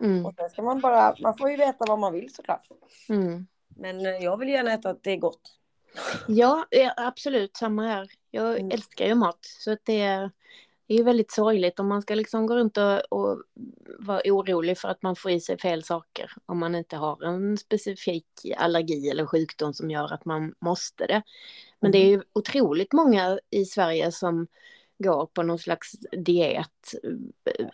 Mm. 0.00 0.26
Och 0.26 0.34
sen 0.36 0.50
ska 0.50 0.62
man 0.62 0.80
bara, 0.80 1.14
man 1.20 1.36
får 1.36 1.50
ju 1.50 1.56
veta 1.56 1.84
vad 1.88 1.98
man 1.98 2.12
vill 2.12 2.34
såklart. 2.34 2.68
Mm. 3.08 3.46
Men 3.68 4.06
eh, 4.06 4.12
jag 4.12 4.36
vill 4.36 4.48
gärna 4.48 4.72
äta 4.72 4.90
att 4.90 5.02
det 5.02 5.10
är 5.10 5.16
gott. 5.16 5.58
Ja, 6.28 6.64
absolut, 6.96 7.56
samma 7.56 7.82
här. 7.82 8.08
Jag 8.30 8.58
mm. 8.58 8.70
älskar 8.70 9.06
ju 9.06 9.14
mat. 9.14 9.38
Så 9.42 9.72
att 9.72 9.84
det, 9.84 10.30
det 10.86 10.94
är 10.94 10.98
ju 10.98 11.04
väldigt 11.04 11.32
sorgligt 11.32 11.80
om 11.80 11.88
man 11.88 12.02
ska 12.02 12.14
liksom 12.14 12.46
gå 12.46 12.56
runt 12.56 12.76
och, 12.76 13.12
och 13.12 13.42
vara 13.98 14.20
orolig 14.24 14.78
för 14.78 14.88
att 14.88 15.02
man 15.02 15.16
får 15.16 15.30
i 15.30 15.40
sig 15.40 15.58
fel 15.58 15.84
saker. 15.84 16.30
Om 16.46 16.58
man 16.58 16.74
inte 16.74 16.96
har 16.96 17.24
en 17.24 17.56
specifik 17.58 18.26
allergi 18.56 19.10
eller 19.10 19.26
sjukdom 19.26 19.74
som 19.74 19.90
gör 19.90 20.12
att 20.12 20.24
man 20.24 20.54
måste 20.60 21.06
det. 21.06 21.22
Men 21.80 21.92
det 21.92 21.98
är 21.98 22.06
ju 22.06 22.14
mm. 22.14 22.26
otroligt 22.32 22.92
många 22.92 23.38
i 23.50 23.64
Sverige 23.64 24.12
som 24.12 24.46
går 24.98 25.26
på 25.26 25.42
någon 25.42 25.58
slags 25.58 25.92
diet 26.12 26.94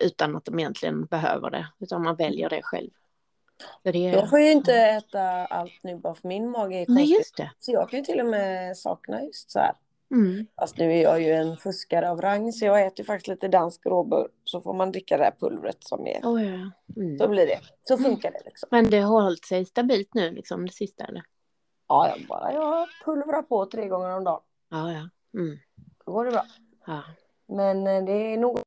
utan 0.00 0.36
att 0.36 0.44
de 0.44 0.58
egentligen 0.58 1.04
behöver 1.04 1.50
det. 1.50 1.66
Utan 1.78 2.02
man 2.02 2.16
väljer 2.16 2.48
det 2.48 2.62
själv. 2.62 2.90
Det 3.82 3.88
är... 3.88 4.12
Jag 4.12 4.30
får 4.30 4.40
ju 4.40 4.50
inte 4.50 4.74
äta 4.74 5.46
allt 5.46 5.78
nu 5.82 5.96
bara 5.96 6.14
för 6.14 6.28
min 6.28 6.50
mage 6.50 6.76
är 6.76 6.86
konstig. 6.86 7.04
Nej, 7.04 7.12
just 7.12 7.36
det. 7.36 7.50
Så 7.58 7.72
jag 7.72 7.90
kan 7.90 7.98
ju 7.98 8.04
till 8.04 8.20
och 8.20 8.26
med 8.26 8.76
sakna 8.76 9.22
just 9.22 9.50
så 9.50 9.58
här 9.58 9.74
Mm. 10.10 10.46
Fast 10.60 10.78
nu 10.78 10.92
är 10.92 11.02
jag 11.02 11.22
ju 11.22 11.30
en 11.30 11.56
fuskare 11.56 12.10
av 12.10 12.20
rang 12.20 12.52
så 12.52 12.64
jag 12.64 12.86
äter 12.86 13.04
faktiskt 13.04 13.28
lite 13.28 13.48
dansk 13.48 13.86
råbör 13.86 14.28
så 14.44 14.60
får 14.60 14.74
man 14.74 14.92
dricka 14.92 15.16
det 15.16 15.24
här 15.24 15.34
pulvret 15.40 15.84
som 15.84 16.06
är. 16.06 16.20
Oh, 16.22 16.44
ja. 16.44 16.70
mm. 16.96 17.18
Så 17.18 17.28
blir 17.28 17.46
det. 17.46 17.60
Så 17.82 17.94
mm. 17.94 18.04
funkar 18.04 18.30
det 18.30 18.40
liksom. 18.44 18.68
Men 18.72 18.90
det 18.90 18.98
har 18.98 19.22
hållit 19.22 19.44
sig 19.44 19.64
stabilt 19.64 20.14
nu 20.14 20.30
liksom 20.30 20.66
det 20.66 20.72
sista 20.72 21.04
eller? 21.04 21.22
Ja, 21.88 22.08
jag 22.08 22.26
bara 22.26 22.52
jag 22.52 22.88
pulvrar 23.04 23.42
på 23.42 23.66
tre 23.66 23.88
gånger 23.88 24.16
om 24.16 24.24
dagen. 24.24 24.42
Ja, 24.70 24.92
ja. 24.92 25.08
Mm. 25.40 25.58
Då 26.06 26.12
går 26.12 26.24
det 26.24 26.30
bra. 26.30 26.44
Ja. 26.86 27.02
Men 27.46 27.86
eh, 27.86 28.04
det 28.04 28.12
är 28.12 28.38
nog 28.38 28.60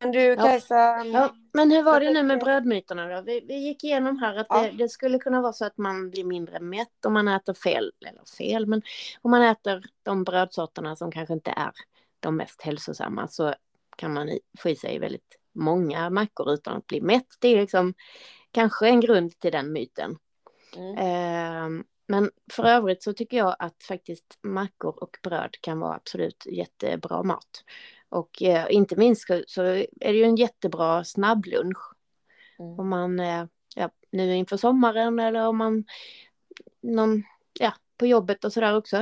men 0.00 0.12
du 0.12 0.36
Kajsa. 0.36 0.74
Ja. 0.74 1.04
ja. 1.04 1.34
men 1.52 1.70
hur 1.70 1.82
var 1.82 2.00
det 2.00 2.10
nu 2.10 2.22
med 2.22 2.38
brödmyterna 2.38 3.06
då? 3.06 3.22
Vi, 3.22 3.44
vi 3.48 3.54
gick 3.54 3.84
igenom 3.84 4.18
här 4.18 4.36
att 4.36 4.46
ja. 4.48 4.62
det, 4.62 4.70
det, 4.70 4.88
skulle 4.88 5.18
kunna 5.18 5.40
vara 5.40 5.52
så 5.52 5.64
att 5.64 5.78
man 5.78 6.10
blir 6.10 6.24
mindre 6.24 6.60
mätt 6.60 7.04
om 7.06 7.12
man 7.12 7.28
äter 7.28 7.54
fel, 7.54 7.92
eller 8.06 8.24
fel, 8.38 8.66
men 8.66 8.82
om 9.22 9.30
man 9.30 9.42
äter 9.42 9.84
de 10.02 10.24
brödsorterna 10.24 10.96
som 10.96 11.10
kanske 11.12 11.34
inte 11.34 11.50
är 11.50 11.72
de 12.20 12.36
mest 12.36 12.62
hälsosamma 12.62 13.28
så 13.28 13.54
kan 13.96 14.14
man 14.14 14.38
få 14.58 14.68
i 14.68 14.76
sig 14.76 14.98
väldigt 14.98 15.36
många 15.52 16.10
mackor 16.10 16.52
utan 16.52 16.76
att 16.76 16.86
bli 16.86 17.00
mätt. 17.00 17.28
Det 17.38 17.48
är 17.48 17.60
liksom 17.60 17.94
kanske 18.50 18.88
en 18.88 19.00
grund 19.00 19.40
till 19.40 19.52
den 19.52 19.72
myten. 19.72 20.18
Mm. 20.76 20.96
Eh, 20.98 21.84
men 22.10 22.30
för 22.52 22.64
övrigt 22.64 23.02
så 23.02 23.12
tycker 23.12 23.36
jag 23.36 23.56
att 23.58 23.82
faktiskt 23.82 24.38
mackor 24.42 25.02
och 25.02 25.18
bröd 25.22 25.56
kan 25.60 25.80
vara 25.80 25.94
absolut 25.94 26.46
jättebra 26.46 27.22
mat. 27.22 27.64
Och 28.08 28.42
eh, 28.42 28.66
inte 28.70 28.96
minst 28.96 29.26
så 29.46 29.62
är 29.62 29.86
det 30.12 30.18
ju 30.18 30.24
en 30.24 30.36
jättebra 30.36 31.04
snabblunch. 31.04 31.78
Mm. 32.58 32.78
Om 32.80 32.88
man, 32.88 33.20
eh, 33.20 33.44
ja, 33.76 33.90
nu 34.12 34.36
inför 34.36 34.56
sommaren 34.56 35.18
eller 35.18 35.46
om 35.46 35.56
man, 35.56 35.84
någon, 36.80 37.22
ja, 37.60 37.72
på 38.00 38.06
jobbet 38.06 38.44
och 38.44 38.52
sådär 38.52 38.76
också. 38.76 38.96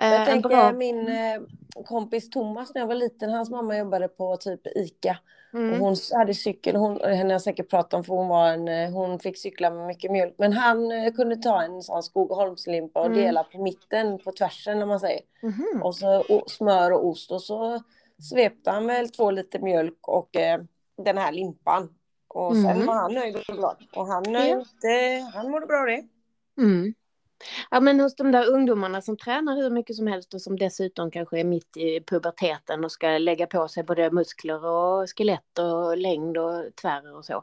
Eh, 0.00 0.12
jag 0.12 0.26
tänker 0.26 0.48
bra... 0.48 0.72
min 0.72 1.08
eh, 1.08 1.40
kompis 1.84 2.30
Thomas 2.30 2.74
när 2.74 2.82
jag 2.82 2.88
var 2.88 2.94
liten, 2.94 3.30
hans 3.30 3.50
mamma 3.50 3.78
jobbade 3.78 4.08
på 4.08 4.36
typ 4.36 4.60
ICA. 4.76 5.18
Mm. 5.54 5.72
Och 5.72 5.78
hon 5.78 5.96
hade 6.12 6.34
cykel, 6.34 6.76
hon, 6.76 7.00
henne 7.00 7.24
har 7.24 7.32
jag 7.32 7.42
säkert 7.42 7.70
pratat 7.70 7.94
om 7.94 8.04
för 8.04 8.14
hon, 8.14 8.28
var 8.28 8.48
en, 8.48 8.68
eh, 8.68 8.90
hon 8.90 9.18
fick 9.18 9.38
cykla 9.38 9.70
med 9.70 9.86
mycket 9.86 10.10
mjölk. 10.10 10.34
Men 10.38 10.52
han 10.52 10.92
eh, 10.92 11.12
kunde 11.12 11.36
ta 11.36 11.62
en 11.62 11.82
sån 11.82 12.02
Skogaholmslimpa 12.02 13.00
och 13.00 13.06
mm. 13.06 13.18
dela 13.18 13.44
på 13.44 13.62
mitten, 13.62 14.18
på 14.18 14.32
tvärsen 14.32 14.82
om 14.82 14.88
man 14.88 15.00
säger. 15.00 15.20
Mm. 15.42 15.82
Och 15.82 15.96
så 15.96 16.24
och, 16.28 16.50
smör 16.50 16.90
och 16.90 17.06
ost 17.06 17.30
och 17.32 17.42
så 17.42 17.82
svepte 18.30 18.70
han 18.70 18.86
väl 18.86 19.08
två 19.08 19.30
liter 19.30 19.58
mjölk 19.58 20.08
och 20.08 20.36
eh, 20.36 20.60
den 20.96 21.18
här 21.18 21.32
limpan. 21.32 21.94
Och 22.28 22.54
sen 22.54 22.66
mm. 22.66 22.86
var 22.86 22.94
han 22.94 23.14
nöjd 23.14 23.36
och 23.36 23.56
glad. 23.56 23.76
Och 23.96 24.06
han, 24.06 24.24
ja. 24.32 24.64
han 25.34 25.50
mådde 25.50 25.66
bra 25.66 25.84
det. 25.84 26.04
Mm. 26.62 26.94
Ja 27.70 27.80
men 27.80 28.00
hos 28.00 28.16
de 28.16 28.32
där 28.32 28.50
ungdomarna 28.50 29.02
som 29.02 29.16
tränar 29.16 29.56
hur 29.56 29.70
mycket 29.70 29.96
som 29.96 30.06
helst 30.06 30.34
och 30.34 30.42
som 30.42 30.58
dessutom 30.58 31.10
kanske 31.10 31.40
är 31.40 31.44
mitt 31.44 31.76
i 31.76 32.00
puberteten 32.00 32.84
och 32.84 32.92
ska 32.92 33.18
lägga 33.18 33.46
på 33.46 33.68
sig 33.68 33.84
både 33.84 34.10
muskler 34.10 34.64
och 34.64 35.08
skelett 35.16 35.58
och 35.58 35.96
längd 35.96 36.38
och 36.38 36.76
tvär 36.82 37.16
och 37.16 37.24
så. 37.24 37.42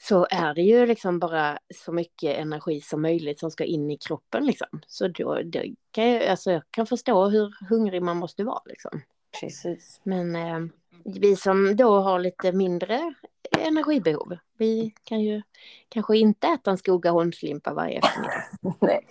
Så 0.00 0.26
är 0.30 0.54
det 0.54 0.62
ju 0.62 0.86
liksom 0.86 1.18
bara 1.18 1.58
så 1.74 1.92
mycket 1.92 2.38
energi 2.38 2.80
som 2.80 3.02
möjligt 3.02 3.40
som 3.40 3.50
ska 3.50 3.64
in 3.64 3.90
i 3.90 3.98
kroppen 3.98 4.46
liksom. 4.46 4.80
Så 4.86 5.08
då, 5.08 5.42
det 5.42 5.74
kan 5.90 6.10
jag, 6.10 6.26
alltså 6.26 6.50
jag 6.50 6.62
kan 6.70 6.86
förstå 6.86 7.28
hur 7.28 7.54
hungrig 7.68 8.02
man 8.02 8.16
måste 8.16 8.44
vara 8.44 8.62
liksom. 8.64 9.00
Precis. 9.40 10.00
Men 10.02 10.36
eh, 10.36 10.60
vi 11.04 11.36
som 11.36 11.76
då 11.76 12.00
har 12.00 12.18
lite 12.18 12.52
mindre 12.52 13.14
energibehov, 13.58 14.36
vi 14.58 14.94
kan 15.04 15.20
ju 15.20 15.42
kanske 15.88 16.16
inte 16.18 16.46
äta 16.46 16.70
en 16.70 16.78
Skogaholmslimpa 16.78 17.74
varje 17.74 17.98
eftermiddag. 17.98 18.44
nej, 18.80 19.06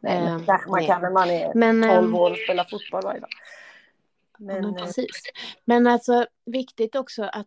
nej 0.00 0.46
kanske 0.46 0.70
man 0.70 0.86
kan 0.86 1.02
när 1.02 1.10
man 1.10 1.30
är 1.30 1.54
men, 1.54 1.82
12 1.82 2.14
eh, 2.14 2.20
år 2.20 2.30
och 2.30 2.36
spelar 2.36 2.64
fotboll 2.64 3.02
varje 3.02 3.20
dag. 3.20 3.30
Men, 4.38 4.60
men, 4.60 4.76
eh, 4.76 4.84
precis. 4.84 5.22
Men 5.64 5.86
alltså 5.86 6.26
viktigt 6.44 6.96
också 6.96 7.22
att 7.22 7.46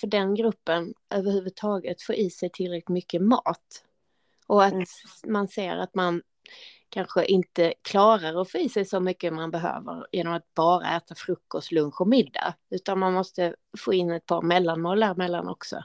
för 0.00 0.06
den 0.06 0.34
gruppen 0.34 0.94
överhuvudtaget 1.10 2.02
få 2.02 2.14
i 2.14 2.30
sig 2.30 2.50
tillräckligt 2.50 2.88
mycket 2.88 3.22
mat. 3.22 3.84
Och 4.46 4.64
att 4.64 4.72
mm. 4.72 4.86
man 5.26 5.48
ser 5.48 5.76
att 5.76 5.94
man 5.94 6.22
kanske 6.90 7.24
inte 7.24 7.74
klarar 7.82 8.40
att 8.40 8.50
få 8.50 8.58
i 8.58 8.68
sig 8.68 8.84
så 8.84 9.00
mycket 9.00 9.32
man 9.32 9.50
behöver 9.50 10.06
genom 10.12 10.32
att 10.32 10.54
bara 10.54 10.96
äta 10.96 11.14
frukost, 11.14 11.72
lunch 11.72 12.00
och 12.00 12.08
middag. 12.08 12.54
Utan 12.70 12.98
man 12.98 13.12
måste 13.12 13.54
få 13.78 13.94
in 13.94 14.10
ett 14.10 14.26
par 14.26 14.42
mellanmål 14.42 15.00
däremellan 15.00 15.48
också. 15.48 15.84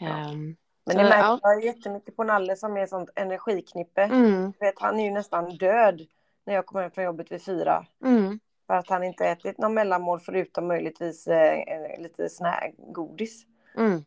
Ja. 0.00 0.30
Um, 0.30 0.56
men 0.86 0.96
det 0.96 1.02
märker 1.02 1.18
ja. 1.18 1.40
jag 1.42 1.64
jättemycket 1.64 2.16
på 2.16 2.24
Nalle 2.24 2.56
som 2.56 2.76
är 2.76 2.86
sånt 2.86 3.10
energiknippe. 3.14 4.02
Mm. 4.02 4.52
Vet, 4.60 4.80
han 4.80 5.00
är 5.00 5.04
ju 5.04 5.10
nästan 5.10 5.56
död 5.56 6.06
när 6.46 6.54
jag 6.54 6.66
kommer 6.66 6.82
hem 6.82 6.90
från 6.90 7.04
jobbet 7.04 7.32
vid 7.32 7.42
fyra. 7.42 7.86
Mm. 8.04 8.40
För 8.66 8.74
att 8.74 8.88
han 8.88 9.04
inte 9.04 9.26
ätit 9.26 9.58
någon 9.58 9.74
mellanmål 9.74 10.20
förutom 10.20 10.68
möjligtvis 10.68 11.26
eh, 11.26 12.00
lite 12.02 12.28
sån 12.28 12.46
här 12.46 12.72
godis. 12.76 13.46
Mm. 13.76 14.04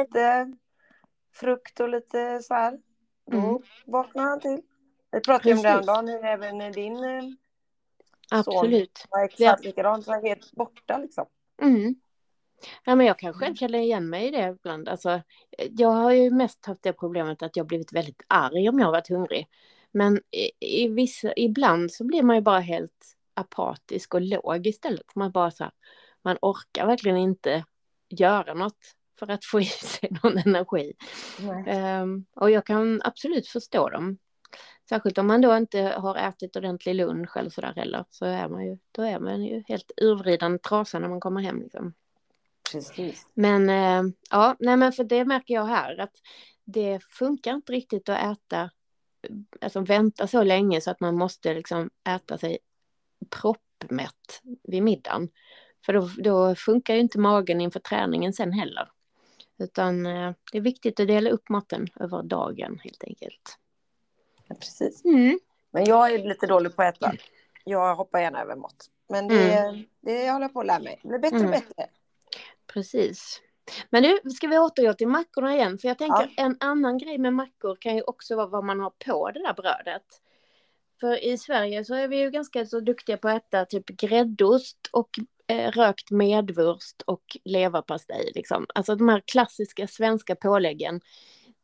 Lite 0.00 0.52
frukt 1.34 1.80
och 1.80 1.88
lite 1.88 2.42
så 2.42 2.54
här. 2.54 2.78
Då 3.30 3.36
mm. 3.36 3.58
vaknar 3.86 4.22
han 4.22 4.40
till. 4.40 4.62
Vi 5.12 5.20
pratade 5.20 5.48
ju 5.48 5.56
om 5.56 5.62
det 5.62 5.68
häromdagen, 5.68 6.08
även 6.08 6.72
din 6.72 7.04
eh, 7.04 7.22
Absolut. 8.30 8.98
son 8.98 9.08
var 9.10 9.24
exakt 9.24 9.64
likadant, 9.64 10.06
var 10.06 10.22
helt 10.22 10.52
borta 10.52 10.98
liksom. 10.98 11.26
Mm. 11.62 11.94
Ja, 12.84 12.94
men 12.94 13.06
jag 13.06 13.18
kan 13.18 13.34
själv 13.34 13.54
känna 13.54 13.78
igen 13.78 14.08
mig 14.08 14.28
i 14.28 14.30
det 14.30 14.48
ibland. 14.48 14.88
Alltså, 14.88 15.20
jag 15.58 15.88
har 15.88 16.12
ju 16.12 16.30
mest 16.30 16.66
haft 16.66 16.82
det 16.82 16.92
problemet 16.92 17.42
att 17.42 17.56
jag 17.56 17.66
blivit 17.66 17.92
väldigt 17.92 18.22
arg 18.28 18.68
om 18.68 18.78
jag 18.78 18.86
har 18.86 18.92
varit 18.92 19.08
hungrig. 19.08 19.48
Men 19.92 20.20
i, 20.30 20.84
i 20.84 20.88
vissa, 20.88 21.32
ibland 21.36 21.92
så 21.92 22.04
blir 22.04 22.22
man 22.22 22.36
ju 22.36 22.42
bara 22.42 22.60
helt 22.60 23.16
apatisk 23.34 24.14
och 24.14 24.20
låg 24.20 24.66
istället. 24.66 25.14
Man 25.14 25.32
bara 25.32 25.50
så 25.50 25.64
här, 25.64 25.72
man 26.22 26.38
orkar 26.42 26.86
verkligen 26.86 27.16
inte 27.16 27.64
göra 28.08 28.54
något 28.54 28.96
för 29.18 29.30
att 29.30 29.44
få 29.44 29.60
i 29.60 29.64
sig 29.64 30.08
någon 30.22 30.38
energi. 30.38 30.92
Um, 32.02 32.26
och 32.34 32.50
jag 32.50 32.66
kan 32.66 33.00
absolut 33.04 33.48
förstå 33.48 33.88
dem. 33.88 34.18
Särskilt 34.92 35.18
om 35.18 35.26
man 35.26 35.40
då 35.40 35.56
inte 35.56 35.80
har 35.80 36.16
ätit 36.16 36.56
ordentlig 36.56 36.94
lunch 36.94 37.36
eller 37.36 37.50
sådär 37.50 37.72
heller. 37.76 38.04
Så 38.10 38.24
är 38.24 38.48
man 38.48 38.66
ju, 38.66 38.78
då 38.92 39.02
är 39.02 39.20
man 39.20 39.44
ju 39.44 39.62
helt 39.68 39.92
urvridande 39.96 40.58
trasa 40.58 40.98
när 40.98 41.08
man 41.08 41.20
kommer 41.20 41.40
hem 41.40 41.60
liksom. 41.60 41.94
Precis. 42.72 43.26
Men 43.34 43.68
eh, 43.68 44.12
ja, 44.30 44.56
nej 44.58 44.76
men 44.76 44.92
för 44.92 45.04
det 45.04 45.24
märker 45.24 45.54
jag 45.54 45.64
här 45.64 46.00
att 46.00 46.12
det 46.64 47.00
funkar 47.10 47.54
inte 47.54 47.72
riktigt 47.72 48.08
att 48.08 48.32
äta, 48.32 48.70
alltså 49.60 49.80
vänta 49.80 50.26
så 50.26 50.42
länge 50.42 50.80
så 50.80 50.90
att 50.90 51.00
man 51.00 51.16
måste 51.16 51.54
liksom 51.54 51.90
äta 52.08 52.38
sig 52.38 52.58
proppmätt 53.30 54.42
vid 54.62 54.82
middagen. 54.82 55.28
För 55.86 55.92
då, 55.92 56.10
då 56.18 56.54
funkar 56.54 56.94
ju 56.94 57.00
inte 57.00 57.18
magen 57.18 57.60
inför 57.60 57.80
träningen 57.80 58.32
sen 58.32 58.52
heller. 58.52 58.88
Utan 59.58 60.06
eh, 60.06 60.32
det 60.52 60.58
är 60.58 60.62
viktigt 60.62 61.00
att 61.00 61.06
dela 61.06 61.30
upp 61.30 61.48
maten 61.48 61.88
över 62.00 62.22
dagen 62.22 62.80
helt 62.84 63.04
enkelt. 63.04 63.58
Precis. 64.54 65.04
Mm. 65.04 65.38
Men 65.70 65.84
jag 65.84 66.14
är 66.14 66.28
lite 66.28 66.46
dålig 66.46 66.76
på 66.76 66.82
att 66.82 66.96
äta. 66.96 67.12
Jag 67.64 67.94
hoppar 67.94 68.20
gärna 68.20 68.42
över 68.42 68.56
mat. 68.56 68.86
Men 69.08 69.28
det, 69.28 69.58
mm. 69.58 69.84
det 70.00 70.24
jag 70.24 70.32
håller 70.32 70.48
på 70.48 70.60
att 70.60 70.66
lära 70.66 70.78
mig. 70.78 71.00
Det 71.02 71.08
blir 71.08 71.18
bättre 71.18 71.36
och 71.36 71.42
mm. 71.42 71.50
bättre. 71.50 71.86
Precis. 72.66 73.40
Men 73.90 74.02
nu 74.02 74.30
ska 74.30 74.46
vi 74.46 74.58
återgå 74.58 74.94
till 74.94 75.08
mackorna 75.08 75.54
igen. 75.54 75.78
För 75.78 75.88
jag 75.88 75.98
tänker 75.98 76.30
ja. 76.36 76.44
en 76.44 76.56
annan 76.60 76.98
grej 76.98 77.18
med 77.18 77.34
mackor 77.34 77.76
kan 77.76 77.96
ju 77.96 78.02
också 78.02 78.36
vara 78.36 78.46
vad 78.46 78.64
man 78.64 78.80
har 78.80 78.90
på 78.90 79.30
det 79.30 79.42
där 79.42 79.54
brödet. 79.54 80.02
För 81.00 81.24
i 81.24 81.38
Sverige 81.38 81.84
så 81.84 81.94
är 81.94 82.08
vi 82.08 82.20
ju 82.20 82.30
ganska 82.30 82.66
så 82.66 82.80
duktiga 82.80 83.16
på 83.16 83.28
att 83.28 83.36
äta 83.36 83.64
typ 83.64 83.86
gräddost 83.86 84.88
och 84.92 85.10
eh, 85.46 85.70
rökt 85.70 86.10
medvurst 86.10 87.02
och 87.06 87.36
leverpastej. 87.44 88.32
Liksom. 88.34 88.66
Alltså 88.74 88.94
de 88.94 89.08
här 89.08 89.22
klassiska 89.26 89.86
svenska 89.86 90.34
påläggen. 90.36 91.00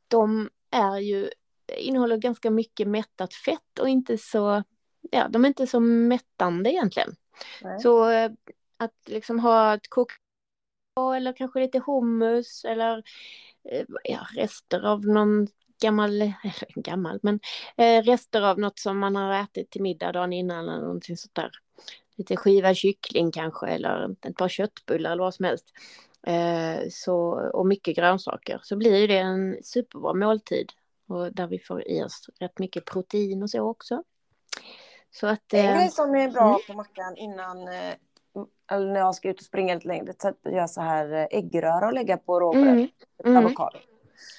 De 0.09 0.50
är 0.71 0.99
ju 0.99 1.30
innehåller 1.77 2.17
ganska 2.17 2.51
mycket 2.51 2.89
mättat 2.89 3.35
fett 3.35 3.79
och 3.81 3.89
inte 3.89 4.19
så, 4.19 4.63
ja, 5.11 5.29
de 5.29 5.45
är 5.45 5.49
inte 5.49 5.67
så 5.67 5.81
mättande 5.81 6.71
egentligen. 6.71 7.17
Nej. 7.63 7.81
Så 7.81 8.11
eh, 8.11 8.31
att 8.77 8.95
liksom 9.07 9.39
ha 9.39 9.75
ett 9.75 9.89
kokt 9.89 10.15
eller 11.17 11.33
kanske 11.33 11.61
lite 11.61 11.83
hummus 11.87 12.65
eller 12.65 13.03
eh, 13.71 13.85
ja, 14.05 14.27
rester 14.35 14.87
av 14.87 15.07
någon 15.07 15.49
gammal, 15.83 16.33
gammal, 16.75 17.19
men 17.23 17.41
eh, 17.77 18.03
rester 18.03 18.43
av 18.43 18.59
något 18.59 18.79
som 18.79 18.99
man 18.99 19.17
har 19.17 19.43
ätit 19.43 19.71
till 19.71 19.83
middag 19.83 20.13
dagen 20.13 20.33
innan 20.33 20.69
eller 20.69 20.81
någonting 20.83 21.17
sånt 21.17 21.35
där. 21.35 21.51
Lite 22.17 22.37
skivad 22.37 22.77
kyckling 22.77 23.33
kanske 23.33 23.67
eller 23.67 24.17
ett 24.27 24.37
par 24.37 24.49
köttbullar 24.49 25.13
eller 25.13 25.23
vad 25.23 25.35
som 25.35 25.45
helst. 25.45 25.73
Eh, 26.27 26.89
så, 26.91 27.17
och 27.53 27.67
mycket 27.67 27.97
grönsaker 27.97 28.61
så 28.63 28.77
blir 28.77 29.09
det 29.09 29.19
en 29.19 29.59
superbra 29.63 30.15
måltid 30.15 30.73
och 31.09 31.33
där 31.33 31.47
vi 31.47 31.59
får 31.59 31.88
i 31.88 32.03
oss 32.03 32.31
rätt 32.41 32.59
mycket 32.59 32.85
protein 32.85 33.43
och 33.43 33.50
så 33.50 33.61
också. 33.61 34.03
Så 35.11 35.27
att, 35.27 35.53
en 35.53 35.75
grej 35.75 35.85
eh, 35.85 35.91
som 35.91 36.15
är 36.15 36.31
bra 36.31 36.49
mm. 36.49 36.61
på 36.67 36.75
mackan 36.75 37.17
innan 37.17 37.69
eh, 37.69 37.95
eller 38.73 38.93
när 38.93 39.00
jag 39.00 39.15
ska 39.15 39.29
ut 39.29 39.38
och 39.38 39.45
springa 39.45 39.75
lite 39.75 39.88
längre, 39.88 40.12
typ 40.12 40.47
göra 40.47 40.69
så 40.69 40.81
här 40.81 41.12
eh, 41.12 41.27
äggröra 41.31 41.87
och 41.87 41.93
lägga 41.93 42.17
på 42.17 42.41
råbröd. 42.41 42.69
Mm. 42.69 42.88
Mm. 43.25 43.45
Avokado. 43.45 43.79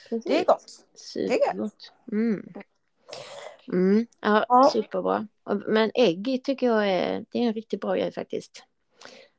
Det 0.09 0.39
är 0.39 0.45
gott. 0.45 0.85
Det 1.15 1.41
är 1.41 1.57
gott. 1.57 1.93
Mm. 2.11 2.53
Mm, 3.67 4.07
ja, 4.21 4.45
ja, 4.49 4.69
superbra. 4.73 5.27
Men 5.67 5.91
ägg 5.93 6.41
tycker 6.43 6.67
jag 6.67 6.89
är, 6.89 7.25
det 7.31 7.39
är 7.39 7.47
en 7.47 7.53
riktigt 7.53 7.81
bra 7.81 7.95
grej 7.95 8.11
faktiskt. 8.11 8.63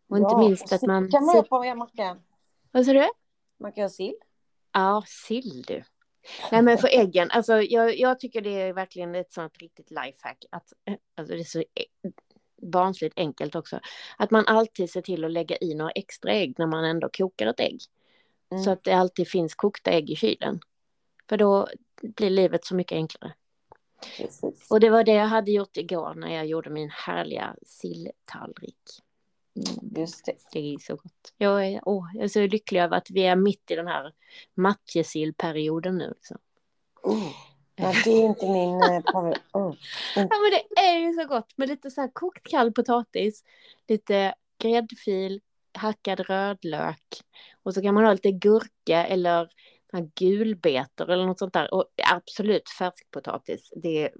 Och 0.08 0.18
inte 0.18 0.37
minst 0.37 0.72
att 0.72 0.82
man... 0.82 1.10
kan 1.10 1.25
man 1.25 1.34
göra 1.34 1.44
på 1.44 1.75
mackan. 1.75 2.22
Vad 2.70 2.87
sa 2.87 2.92
du? 2.92 3.08
Man 3.58 3.72
kan 3.72 3.80
göra 3.82 3.90
sill. 3.90 4.14
Ja, 4.72 5.04
sill 5.06 5.62
du. 5.66 5.82
Nej 6.52 6.62
men 6.62 6.78
för 6.78 6.88
äggen, 6.88 7.30
alltså 7.30 7.62
jag, 7.62 7.99
jag 7.99 8.20
tycker 8.20 8.40
det 8.40 8.62
är 8.62 8.72
verkligen 8.72 9.14
ett 9.14 9.32
sånt 9.32 9.58
riktigt 9.58 9.90
lifehack. 9.90 10.44
Att, 10.50 10.72
alltså 11.16 11.34
det 11.34 11.40
är 11.40 11.44
så 11.44 11.64
barnsligt 12.62 13.18
enkelt 13.18 13.54
också. 13.54 13.80
Att 14.18 14.30
man 14.30 14.46
alltid 14.46 14.90
ser 14.90 15.02
till 15.02 15.25
att 15.25 15.30
lägga 15.30 15.56
i 15.60 15.75
några 15.75 15.90
extra 15.90 16.32
ägg 16.32 16.54
när 16.58 16.66
man 16.66 16.84
ändå 16.84 17.08
kokar 17.12 17.46
ett 17.46 17.60
ägg. 17.60 17.80
Mm. 18.50 18.64
Så 18.64 18.70
att 18.70 18.84
det 18.84 18.92
alltid 18.92 19.28
finns 19.28 19.54
kokta 19.54 19.90
ägg 19.90 20.10
i 20.10 20.16
kylen. 20.16 20.60
För 21.28 21.37
då 21.37 21.68
blir 22.02 22.30
livet 22.30 22.64
så 22.64 22.75
mycket 22.75 22.96
enklare. 22.96 23.32
Precis. 24.16 24.70
Och 24.70 24.80
det 24.80 24.90
var 24.90 25.04
det 25.04 25.12
jag 25.12 25.26
hade 25.26 25.50
gjort 25.50 25.76
igår 25.76 26.14
när 26.14 26.34
jag 26.34 26.46
gjorde 26.46 26.70
min 26.70 26.90
härliga 26.90 27.56
silltallrik. 27.62 29.02
Mm. 29.57 30.00
Just 30.00 30.25
det. 30.25 30.37
Det 30.52 30.75
är 30.75 30.78
så 30.78 30.97
gott. 30.97 31.33
Jag 31.38 31.66
är, 31.66 31.80
åh, 31.85 32.07
jag 32.14 32.25
är 32.25 32.28
så 32.28 32.40
lycklig 32.40 32.80
över 32.80 32.97
att 32.97 33.11
vi 33.11 33.26
är 33.26 33.37
mitt 33.37 33.71
i 33.71 33.75
den 33.75 33.87
här 33.87 34.12
matjesillperioden 34.54 35.99
nu. 35.99 36.09
Liksom. 36.09 36.38
Oh. 37.02 37.33
Ja, 37.76 37.92
det 38.04 38.11
är 38.11 38.25
inte 38.25 38.49
min 38.49 38.83
eh. 38.83 39.00
Oh. 39.52 39.75
Ja, 40.16 40.28
men 40.28 40.50
det 40.75 40.80
är 40.80 40.99
ju 40.99 41.12
så 41.12 41.25
gott 41.25 41.52
med 41.57 41.69
lite 41.69 41.90
så 41.90 42.00
här 42.00 42.11
kokt 42.12 42.50
kall 42.50 42.73
potatis, 42.73 43.45
lite 43.88 44.35
gräddfil, 44.59 45.40
hackad 45.75 46.21
rödlök 46.21 47.23
och 47.62 47.75
så 47.75 47.83
kan 47.83 47.95
man 47.95 48.04
ha 48.04 48.12
lite 48.12 48.33
gurka 48.33 49.07
eller 49.07 49.49
gulbetor 50.14 51.11
eller 51.11 51.26
något 51.26 51.38
sånt 51.38 51.52
där. 51.52 51.75
Och 51.75 51.85
absolut 52.12 52.69
färskpotatis, 52.78 53.73
det 53.76 54.11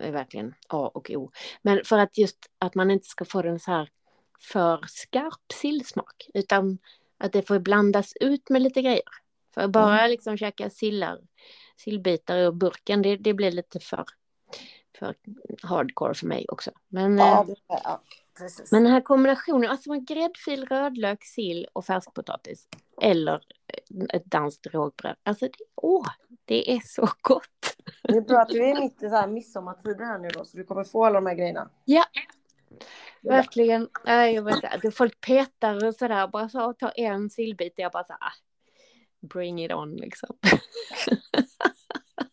är 0.00 0.12
verkligen 0.12 0.54
A 0.68 0.90
och 0.94 1.10
O. 1.10 1.30
Men 1.62 1.80
för 1.84 1.98
att 1.98 2.18
just 2.18 2.38
att 2.58 2.74
man 2.74 2.90
inte 2.90 3.06
ska 3.06 3.24
få 3.24 3.42
den 3.42 3.60
så 3.60 3.70
här 3.70 3.88
för 4.42 4.84
skarp 4.88 5.52
sillsmak, 5.52 6.30
utan 6.34 6.78
att 7.18 7.32
det 7.32 7.42
får 7.42 7.58
blandas 7.58 8.12
ut 8.20 8.48
med 8.48 8.62
lite 8.62 8.82
grejer. 8.82 9.02
För 9.54 9.68
bara 9.68 9.98
mm. 9.98 10.10
liksom 10.10 10.36
käka 10.36 10.70
sillar, 10.70 11.18
sillbitar 11.76 12.38
ur 12.38 12.52
burken, 12.52 13.02
det, 13.02 13.16
det 13.16 13.34
blir 13.34 13.50
lite 13.50 13.80
för, 13.80 14.04
för 14.98 15.14
hardcore 15.62 16.14
för 16.14 16.26
mig 16.26 16.46
också. 16.48 16.70
Men, 16.88 17.18
ja, 17.18 17.40
eh, 17.40 17.46
det, 17.46 17.54
ja, 17.66 18.02
men 18.70 18.82
den 18.82 18.92
här 18.92 19.00
kombinationen, 19.00 19.70
alltså 19.70 19.88
man 19.88 20.04
gräddfil, 20.04 20.66
rödlök, 20.66 21.24
sill 21.24 21.66
och 21.72 21.84
färskpotatis. 21.84 22.68
Eller 23.02 23.34
eh, 23.34 24.16
ett 24.16 24.24
danskt 24.24 24.66
rågbröd. 24.66 25.16
Alltså, 25.22 25.44
det, 25.44 25.64
åh, 25.74 26.06
det 26.44 26.72
är 26.72 26.80
så 26.80 27.08
gott. 27.20 27.76
Det 28.02 28.16
är 28.16 28.20
bra 28.20 28.40
att 28.40 28.48
du 28.48 28.64
är 28.64 28.80
mitt 28.80 29.02
i 29.02 29.08
så 29.08 29.16
här 29.16 29.26
midsommartider 29.26 30.04
här 30.04 30.18
nu 30.18 30.28
då, 30.28 30.44
så 30.44 30.56
du 30.56 30.64
kommer 30.64 30.84
få 30.84 31.04
alla 31.04 31.14
de 31.14 31.26
här 31.26 31.34
grejerna. 31.34 31.70
Ja, 31.84 32.04
verkligen. 33.22 33.88
Jag 34.04 34.42
vet 34.42 34.54
inte, 34.74 34.90
folk 34.90 35.20
petar 35.20 35.84
och 35.84 35.94
sådär, 35.94 36.28
bara 36.28 36.48
så 36.48 36.72
ta 36.72 36.90
en 36.90 37.30
sillbit 37.30 37.72
jag 37.76 37.92
bara 37.92 38.04
så 38.04 38.12
här, 38.12 38.20
ah, 38.20 38.32
bring 39.20 39.64
it 39.64 39.72
on 39.72 39.96
liksom. 39.96 40.36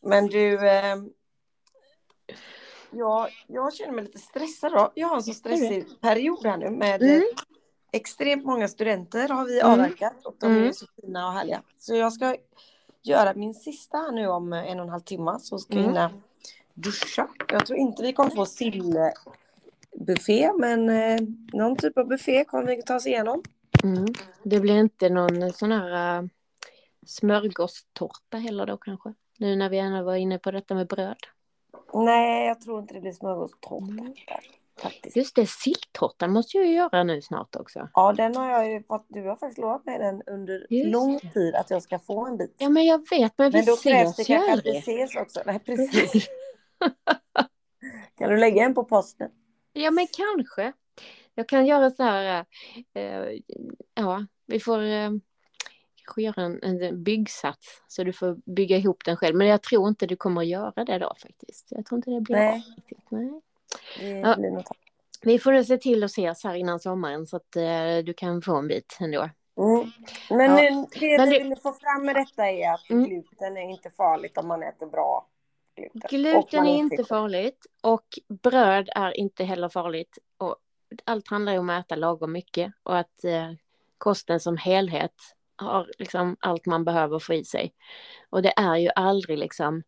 Men 0.02 0.28
du, 0.28 0.68
eh, 0.68 0.96
ja, 2.92 3.30
jag 3.48 3.74
känner 3.74 3.94
mig 3.94 4.04
lite 4.04 4.20
stressad 4.20 4.72
då. 4.72 4.92
Jag 4.96 5.08
har 5.08 5.16
en 5.16 5.24
så 5.24 5.34
stressig 5.34 6.02
period 6.02 6.46
här 6.46 6.58
nu 6.58 6.70
med 6.70 7.02
mm. 7.02 7.24
extremt 7.92 8.46
många 8.46 8.68
studenter 8.68 9.30
har 9.30 9.46
vi 9.46 9.60
mm. 9.60 9.72
avverkat 9.72 10.26
och 10.26 10.36
de 10.40 10.52
är 10.52 10.58
mm. 10.58 10.74
så 10.74 10.86
fina 11.02 11.28
och 11.28 11.34
härliga. 11.34 11.62
Så 11.78 11.96
jag 11.96 12.14
ska 12.14 12.36
göra 13.02 13.34
min 13.34 13.54
sista 13.54 13.98
här 13.98 14.12
nu 14.12 14.28
om 14.28 14.54
en 14.54 14.80
och 14.80 14.86
en 14.86 14.90
halv 14.90 15.02
timme 15.02 15.38
så 15.40 15.58
ska 15.58 15.74
jag 15.74 15.84
mm. 15.84 15.96
hinna 15.96 16.12
duscha. 16.74 17.28
Jag 17.48 17.66
tror 17.66 17.80
inte 17.80 18.04
vi 18.04 18.14
kommer 18.14 18.32
få 18.32 18.46
sillbuffé 20.10 20.52
men 20.58 20.90
eh, 20.90 21.20
någon 21.54 21.76
typ 21.76 21.98
av 21.98 22.08
buffé 22.08 22.44
kommer 22.44 22.66
vi 22.66 22.82
ta 22.82 22.96
oss 22.96 23.08
igenom. 23.08 23.44
Mm. 23.84 24.06
Det 24.44 24.60
blir 24.60 24.80
inte 24.80 25.10
någon 25.10 25.54
sån 25.54 25.72
här 25.72 26.22
uh, 26.22 26.28
smörgåstårta 27.06 28.38
heller 28.38 28.66
då 28.66 28.78
kanske? 28.78 29.14
Nu 29.38 29.56
när 29.56 29.70
vi 29.70 29.78
ändå 29.78 30.04
var 30.04 30.16
inne 30.16 30.40
på 30.40 30.52
detta 30.52 30.76
med 30.76 30.88
bröd. 30.88 31.18
Nej, 31.94 32.48
jag 32.48 32.62
tror 32.62 32.80
inte 32.80 32.94
det 32.94 33.02
blir 33.02 33.12
smörgåstårta. 33.12 33.86
Mm. 33.86 34.14
Faktiskt. 34.82 35.16
Just 35.16 35.36
det, 35.36 35.50
silltårtan 35.50 36.32
måste 36.32 36.58
jag 36.58 36.66
ju 36.66 36.74
göra 36.74 37.04
nu 37.04 37.22
snart 37.22 37.56
också. 37.56 37.90
Ja, 37.94 38.14
den 38.14 38.36
har 38.36 38.52
jag 38.52 38.72
ju 38.72 38.84
fått. 38.84 39.06
Du 39.08 39.28
har 39.28 39.36
faktiskt 39.36 39.58
lovat 39.58 39.86
mig 39.86 40.00
den 40.00 40.22
under 40.26 40.68
Just 40.70 40.92
lång 40.92 41.20
tid 41.20 41.56
att 41.56 41.70
jag 41.70 41.84
ska 41.84 42.00
få 42.00 42.26
en 42.26 42.38
bit. 42.38 42.56
Ja, 42.58 42.70
men 42.70 42.86
jag 42.86 43.10
vet, 43.10 43.34
men 43.38 43.52
vi 43.52 43.58
Men 43.58 43.66
då 43.66 43.76
krävs 43.76 44.16
det 44.16 44.24
kanske 44.24 44.54
att 44.54 44.66
vi 44.66 44.78
ses 44.78 45.16
också. 45.16 45.42
Nej, 45.46 45.60
precis. 45.66 46.28
kan 48.18 48.30
du 48.30 48.38
lägga 48.38 48.64
en 48.66 48.74
på 48.74 48.84
posten? 48.84 49.30
Ja, 49.84 49.92
men 49.92 50.08
kanske. 50.08 50.74
Jag 51.36 51.50
kan 51.50 51.66
göra 51.66 51.92
så 51.92 52.04
här. 52.04 52.46
Äh, 52.94 53.40
ja, 53.94 54.26
vi 54.46 54.60
får. 54.60 54.82
Äh, 54.82 55.10
kanske 56.10 56.22
göra 56.22 56.46
en, 56.46 56.84
en 56.84 57.04
byggsats 57.04 57.84
så 57.88 58.04
du 58.04 58.14
får 58.14 58.38
bygga 58.56 58.78
ihop 58.78 59.06
den 59.06 59.18
själv. 59.18 59.36
Men 59.36 59.48
jag 59.48 59.64
tror 59.64 59.88
inte 59.88 60.06
du 60.06 60.16
kommer 60.16 60.42
att 60.42 60.48
göra 60.48 60.86
det 60.86 60.98
då 60.98 61.16
faktiskt. 61.22 61.68
Jag 61.70 61.86
tror 61.86 61.98
inte 61.98 62.12
det 62.12 62.22
blir 62.22 62.36
Nej. 62.36 62.64
bra. 63.10 63.20
Nej. 63.20 63.42
Ja. 64.22 64.64
Vi 65.22 65.40
får 65.40 65.64
se 65.64 65.78
till 65.78 66.04
att 66.04 66.12
ses 66.12 66.44
här 66.44 66.56
innan 66.56 66.80
sommaren 66.80 67.28
så 67.28 67.36
att 67.36 67.56
uh, 67.58 68.06
du 68.06 68.14
kan 68.14 68.42
få 68.42 68.56
en 68.56 68.68
bit 68.68 68.98
ändå. 69.00 69.30
Mm. 69.58 69.92
Men 70.30 70.58
ja. 70.58 70.88
det 71.00 71.18
Men 71.18 71.30
du 71.30 71.40
vill 71.40 71.56
få 71.56 71.74
fram 71.74 72.06
med 72.06 72.16
detta 72.16 72.50
är 72.50 72.74
att 72.74 72.90
mm. 72.90 73.04
gluten 73.04 73.58
är 73.58 73.70
inte 73.70 73.90
farligt 73.90 74.38
om 74.38 74.48
man 74.48 74.64
äter 74.64 74.86
bra 74.86 75.28
gluten. 75.80 76.10
Gluten 76.10 76.66
är 76.66 76.78
inte 76.78 77.04
farligt 77.04 77.66
och 77.82 78.20
bröd 78.28 78.90
är 78.96 79.18
inte 79.18 79.44
heller 79.44 79.70
farligt. 79.70 80.18
Och 80.38 80.56
allt 81.04 81.28
handlar 81.28 81.54
ju 81.54 81.60
om 81.60 81.70
att 81.70 81.86
äta 81.86 81.96
lagom 81.96 82.32
mycket 82.32 82.74
och 82.84 82.98
att 82.98 83.24
eh, 83.24 83.52
kosten 83.98 84.40
som 84.40 84.58
helhet 84.58 85.16
har 85.56 85.92
liksom 85.98 86.38
allt 86.40 86.66
man 86.66 86.86
behöver 86.86 87.20
få 87.20 87.34
i 87.34 87.44
sig. 87.44 87.74
Och 88.30 88.42
det 88.42 88.54
är 88.58 88.76
ju 88.78 88.90
aldrig 88.96 89.38
liksom 89.38 89.84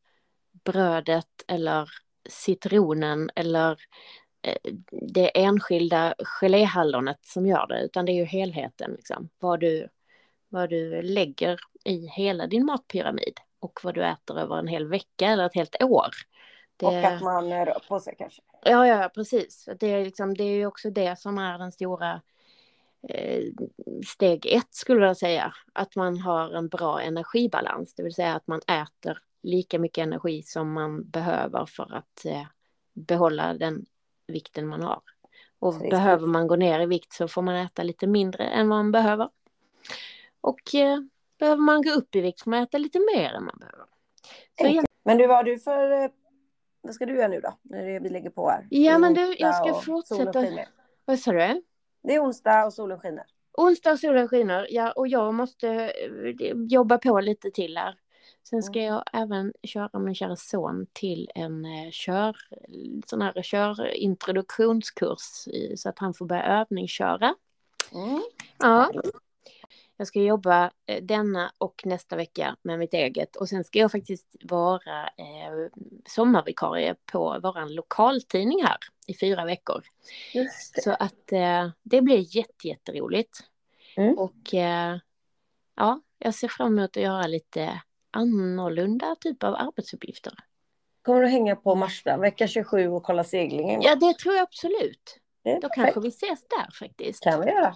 brödet 0.64 1.44
eller 1.48 1.90
citronen 2.30 3.30
eller 3.36 3.78
eh, 4.42 4.74
det 4.92 5.42
enskilda 5.42 6.14
geléhallonet 6.20 7.26
som 7.26 7.46
gör 7.46 7.68
det, 7.68 7.82
utan 7.82 8.06
det 8.06 8.12
är 8.12 8.16
ju 8.16 8.26
helheten, 8.26 8.92
liksom. 8.92 9.30
vad, 9.40 9.60
du, 9.60 9.88
vad 10.50 10.70
du 10.70 11.02
lägger 11.02 11.60
i 11.84 12.08
hela 12.08 12.48
din 12.48 12.66
matpyramid 12.66 13.40
och 13.62 13.80
vad 13.84 13.96
du 13.96 14.06
äter 14.06 14.40
över 14.40 14.58
en 14.58 14.68
hel 14.68 14.88
vecka 14.88 15.28
eller 15.28 15.46
ett 15.46 15.56
helt 15.56 15.84
år. 15.84 16.10
Det... 16.78 16.86
Och 16.86 16.96
att 16.96 17.22
man 17.22 17.66
rör 17.66 17.88
på 17.88 18.00
sig 18.00 18.16
kanske. 18.18 18.42
Ja, 18.64 18.88
ja, 18.88 19.10
precis. 19.16 19.70
Det 19.80 19.88
är, 19.88 20.06
liksom, 20.06 20.34
det 20.34 20.44
är 20.44 20.56
ju 20.56 20.66
också 20.66 20.90
det 20.90 21.20
som 21.20 21.38
är 21.38 21.58
den 21.58 21.72
stora 21.72 22.22
Eh, 23.10 23.44
steg 24.08 24.46
ett 24.46 24.74
skulle 24.74 25.06
jag 25.06 25.18
säga, 25.18 25.54
att 25.74 25.96
man 25.96 26.18
har 26.18 26.50
en 26.50 26.68
bra 26.68 27.02
energibalans, 27.02 27.94
det 27.94 28.04
vill 28.04 28.14
säga 28.14 28.36
att 28.36 28.48
man 28.48 28.62
äter 28.68 29.18
lika 29.44 29.80
mycket 29.80 30.04
energi 30.04 30.44
som 30.44 30.74
man 30.74 31.10
behöver 31.10 31.66
för 31.66 31.96
att 31.96 32.26
eh, 32.26 32.44
behålla 32.94 33.54
den 33.54 33.86
vikten 34.28 34.68
man 34.68 34.84
har. 34.84 35.02
Och 35.60 35.74
Precis. 35.74 35.90
behöver 35.90 36.28
man 36.28 36.48
gå 36.48 36.56
ner 36.56 36.80
i 36.80 36.86
vikt 36.86 37.14
så 37.14 37.28
får 37.28 37.42
man 37.42 37.56
äta 37.56 37.84
lite 37.84 38.08
mindre 38.08 38.44
än 38.44 38.70
vad 38.70 38.78
man 38.78 38.92
behöver. 38.92 39.30
Och 40.42 40.76
eh, 40.76 41.00
behöver 41.42 41.62
man 41.62 41.82
gå 41.82 41.92
upp 41.92 42.16
i 42.16 42.22
vikt 42.22 42.42
får 42.42 42.52
man 42.52 42.64
äta 42.64 42.78
lite 42.78 43.00
mer 43.00 43.34
än 43.34 43.44
man 43.44 43.58
behöver. 43.60 43.86
Så, 44.60 44.84
Men 45.04 45.18
du, 45.18 45.28
vad 45.28 45.38
har 45.38 45.44
du 45.44 45.60
för... 45.60 46.04
Eh, 46.04 46.10
vad 46.82 46.94
ska 46.94 47.06
du 47.06 47.16
göra 47.16 47.28
nu 47.28 47.40
då? 47.40 47.58
När 47.62 48.00
vi 48.00 48.10
lägger 48.10 48.30
på 48.30 48.50
här? 48.50 48.68
Ja, 48.70 48.98
men 48.98 49.14
du, 49.14 49.36
jag 49.40 49.56
ska 49.56 49.74
fortsätta. 49.74 50.46
Vad 51.06 51.20
sa 51.20 51.32
du? 51.32 51.64
Det 52.04 52.16
är 52.16 52.24
onsdag 52.24 52.66
och 52.66 52.74
solen 52.74 53.00
skiner. 53.00 53.24
Onsdag 53.54 53.92
och 53.92 54.00
solen 54.00 54.28
skiner, 54.28 54.68
ja, 54.70 54.92
och 54.92 55.08
jag 55.08 55.34
måste 55.34 55.70
eh, 55.70 55.92
jobba 56.70 56.98
på 56.98 57.20
lite 57.20 57.52
till 57.52 57.78
här. 57.78 57.96
Sen 58.50 58.64
ska 58.64 58.80
mm. 58.80 58.94
jag 58.94 59.04
även 59.14 59.54
köra 59.64 60.00
min 60.00 60.16
kära 60.16 60.36
son 60.36 60.88
till 60.94 61.30
en 61.36 61.66
eh, 61.66 61.92
kör, 61.92 62.38
sån 63.06 63.22
här 63.22 63.44
körintroduktionskurs 63.44 65.48
så 65.76 65.90
att 65.90 66.00
han 66.00 66.14
får 66.14 66.26
börja 66.26 66.44
övningsköra. 66.44 67.36
Mm. 67.94 68.22
Ja. 68.58 68.92
Jag 70.02 70.08
ska 70.08 70.22
jobba 70.22 70.72
eh, 70.86 71.04
denna 71.04 71.52
och 71.58 71.82
nästa 71.86 72.16
vecka 72.16 72.56
med 72.62 72.80
mitt 72.80 72.94
eget 72.94 73.36
och 73.36 73.50
sen 73.50 73.64
ska 73.64 73.80
jag 73.80 73.92
faktiskt 73.92 74.36
vara 74.44 75.04
eh, 75.04 75.72
sommarvikarie 76.06 76.96
på 77.12 77.40
vår 77.44 77.70
lokaltidning 77.70 78.64
här 78.64 78.78
i 79.08 79.14
fyra 79.14 79.46
veckor. 79.46 79.84
Så 80.84 80.92
att 80.92 81.32
eh, 81.32 81.70
det 81.84 82.02
blir 82.02 82.36
jätte, 82.36 82.68
jätteroligt. 82.68 83.40
Mm. 83.98 84.18
Och 84.18 84.54
eh, 84.54 84.98
ja, 85.76 86.02
jag 86.20 86.34
ser 86.34 86.48
fram 86.48 86.78
emot 86.78 86.98
att 86.98 87.04
göra 87.04 87.28
lite 87.28 87.82
annorlunda 88.12 89.16
typ 89.20 89.44
av 89.44 89.56
arbetsuppgifter. 89.56 90.34
Kommer 91.02 91.22
du 91.22 91.28
hänga 91.28 91.56
på 91.56 91.76
Marstrand 91.76 92.22
vecka 92.22 92.48
27 92.48 92.88
och 92.88 93.04
kolla 93.04 93.24
seglingen? 93.24 93.82
Ja, 93.82 93.96
det 93.96 94.18
tror 94.18 94.36
jag 94.36 94.44
absolut. 94.44 95.20
Då 95.62 95.70
kanske 95.70 96.00
vi 96.00 96.08
ses 96.08 96.48
där 96.48 96.72
faktiskt. 96.80 97.24
kan 97.24 97.42
vi 97.42 97.52
göra. 97.52 97.76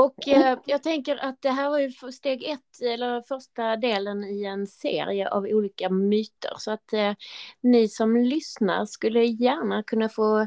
Och 0.00 0.28
eh, 0.28 0.58
jag 0.64 0.82
tänker 0.82 1.16
att 1.16 1.42
det 1.42 1.50
här 1.50 1.70
var 1.70 1.78
ju 1.78 1.90
steg 2.12 2.44
ett, 2.44 2.82
eller 2.82 3.22
första 3.22 3.76
delen 3.76 4.24
i 4.24 4.44
en 4.44 4.66
serie 4.66 5.28
av 5.28 5.44
olika 5.44 5.90
myter. 5.90 6.52
Så 6.58 6.70
att 6.70 6.92
eh, 6.92 7.14
ni 7.60 7.88
som 7.88 8.16
lyssnar 8.16 8.86
skulle 8.86 9.24
gärna 9.24 9.82
kunna 9.82 10.08
få 10.08 10.46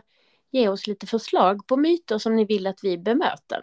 ge 0.52 0.68
oss 0.68 0.88
lite 0.88 1.08
förslag 1.08 1.68
på 1.68 1.78
myter 1.78 2.18
som 2.18 2.36
ni 2.36 2.46
vill 2.46 2.68
att 2.68 2.84
vi 2.84 2.98
bemöter. 2.98 3.60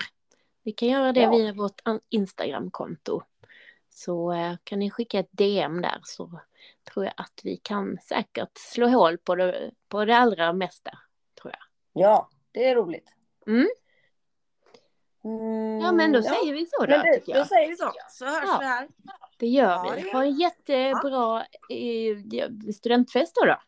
Vi 0.62 0.72
kan 0.72 0.88
göra 0.88 1.12
det 1.12 1.20
ja. 1.20 1.31
via 1.31 1.53
vårt 1.53 1.81
Instagramkonto. 2.11 3.22
Så 3.88 4.33
eh, 4.33 4.55
kan 4.64 4.79
ni 4.79 4.90
skicka 4.90 5.18
ett 5.18 5.33
DM 5.33 5.83
där 5.83 6.00
så 6.03 6.40
tror 6.92 7.05
jag 7.05 7.14
att 7.16 7.40
vi 7.44 7.57
kan 7.57 7.98
säkert 8.03 8.59
slå 8.59 8.88
hål 8.88 9.18
på 9.18 9.35
det, 9.35 9.70
på 9.88 10.05
det 10.05 10.16
allra 10.16 10.53
mesta. 10.53 10.90
Tror 11.42 11.53
jag. 11.53 12.03
Ja, 12.03 12.29
det 12.53 12.68
är 12.68 12.74
roligt. 12.74 13.09
Mm. 13.46 13.68
Mm, 15.24 15.80
ja 15.80 15.92
men 15.92 16.12
då 16.12 16.18
ja. 16.18 16.22
säger 16.22 16.52
vi 16.52 16.66
så 16.66 16.87
då. 16.87 16.87
Det, 16.87 17.22
då 17.26 17.44
säger 17.44 17.68
vi 17.68 17.76
så. 17.76 17.92
Så 18.09 18.24
hörs 18.24 18.44
ja. 18.46 18.56
vi 18.61 18.66
här. 18.66 18.88
Det 19.38 19.46
gör 19.46 19.70
ja, 19.70 19.94
vi. 19.96 20.11
Ha 20.11 20.24
en 20.24 20.38
jättebra. 20.38 21.40
Eh, 21.70 22.72
studentfest 22.72 23.35
då. 23.35 23.44
då. 23.44 23.59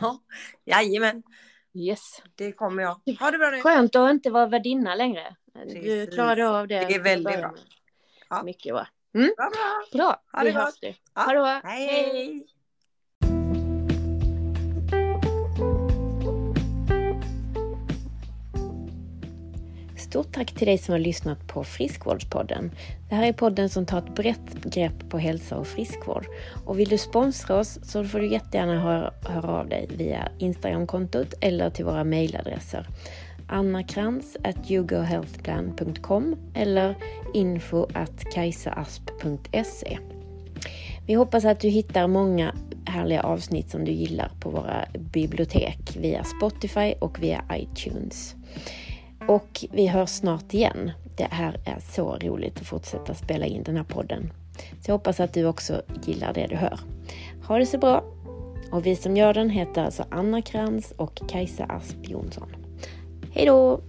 Jajamän. 0.64 1.22
Yes. 1.74 2.22
Det 2.34 2.52
kommer 2.52 2.82
jag. 2.82 3.00
Ha 3.20 3.30
det 3.30 3.38
bra 3.38 3.50
nu. 3.50 3.60
Skönt 3.60 3.96
att 3.96 4.10
inte 4.10 4.30
vara 4.30 4.46
värdinna 4.46 4.94
längre. 4.94 5.36
Precis. 5.54 5.82
Du 5.82 6.06
klarade 6.06 6.48
av 6.48 6.68
det. 6.68 6.84
Det 6.84 6.94
är 6.94 7.02
väldigt 7.02 7.38
bra. 7.38 7.54
Mycket 8.44 8.74
bra. 8.74 8.86
Mm. 9.14 9.30
Bra, 9.36 9.50
bra. 9.50 9.82
bra. 9.92 10.22
Ha 10.32 10.44
det 10.44 10.52
gott. 10.52 10.96
Ha 11.14 11.32
det 11.32 11.38
bra. 11.38 11.60
Hej. 11.64 11.86
Hej. 11.86 12.46
Stort 20.10 20.32
tack 20.32 20.52
till 20.52 20.66
dig 20.66 20.78
som 20.78 20.92
har 20.92 20.98
lyssnat 20.98 21.46
på 21.46 21.64
Friskvårdspodden. 21.64 22.70
Det 23.08 23.14
här 23.14 23.28
är 23.28 23.32
podden 23.32 23.68
som 23.68 23.86
tar 23.86 23.98
ett 23.98 24.14
brett 24.14 24.64
grepp 24.64 25.08
på 25.08 25.18
hälsa 25.18 25.56
och 25.56 25.66
friskvård. 25.66 26.26
Och 26.64 26.78
vill 26.78 26.88
du 26.88 26.98
sponsra 26.98 27.56
oss 27.56 27.78
så 27.82 28.04
får 28.04 28.18
du 28.18 28.32
jättegärna 28.32 28.80
höra, 28.80 29.12
höra 29.22 29.50
av 29.50 29.68
dig 29.68 29.88
via 29.96 30.28
Instagramkontot 30.38 31.34
eller 31.40 31.70
till 31.70 31.84
våra 31.84 32.04
mejladresser 32.04 32.86
annakrans 33.48 34.36
at 34.44 34.70
yougohealthplan.com 34.70 36.36
eller 36.54 36.94
info 37.34 37.86
at 37.94 38.24
kajsaasp.se. 38.34 39.98
Vi 41.06 41.14
hoppas 41.14 41.44
att 41.44 41.60
du 41.60 41.68
hittar 41.68 42.06
många 42.06 42.54
härliga 42.86 43.22
avsnitt 43.22 43.70
som 43.70 43.84
du 43.84 43.92
gillar 43.92 44.30
på 44.40 44.50
våra 44.50 44.84
bibliotek 44.98 45.96
via 45.96 46.24
Spotify 46.24 46.94
och 46.98 47.22
via 47.22 47.44
iTunes. 47.52 48.36
Och 49.28 49.64
vi 49.72 49.86
hörs 49.86 50.10
snart 50.10 50.54
igen. 50.54 50.90
Det 51.16 51.28
här 51.30 51.60
är 51.64 51.80
så 51.80 52.16
roligt 52.16 52.60
att 52.60 52.66
fortsätta 52.66 53.14
spela 53.14 53.46
in 53.46 53.62
den 53.62 53.76
här 53.76 53.84
podden. 53.84 54.32
Så 54.56 54.90
jag 54.90 54.94
hoppas 54.94 55.20
att 55.20 55.34
du 55.34 55.46
också 55.46 55.82
gillar 56.04 56.32
det 56.32 56.46
du 56.46 56.56
hör. 56.56 56.80
Ha 57.46 57.58
det 57.58 57.66
så 57.66 57.78
bra! 57.78 58.04
Och 58.72 58.86
vi 58.86 58.96
som 58.96 59.16
gör 59.16 59.34
den 59.34 59.50
heter 59.50 59.84
alltså 59.84 60.04
Anna 60.10 60.42
Krantz 60.42 60.92
och 60.96 61.20
Kajsa 61.28 61.64
Asp 61.64 61.96
Jonsson. 62.02 62.56
Hej 63.32 63.46
då! 63.46 63.80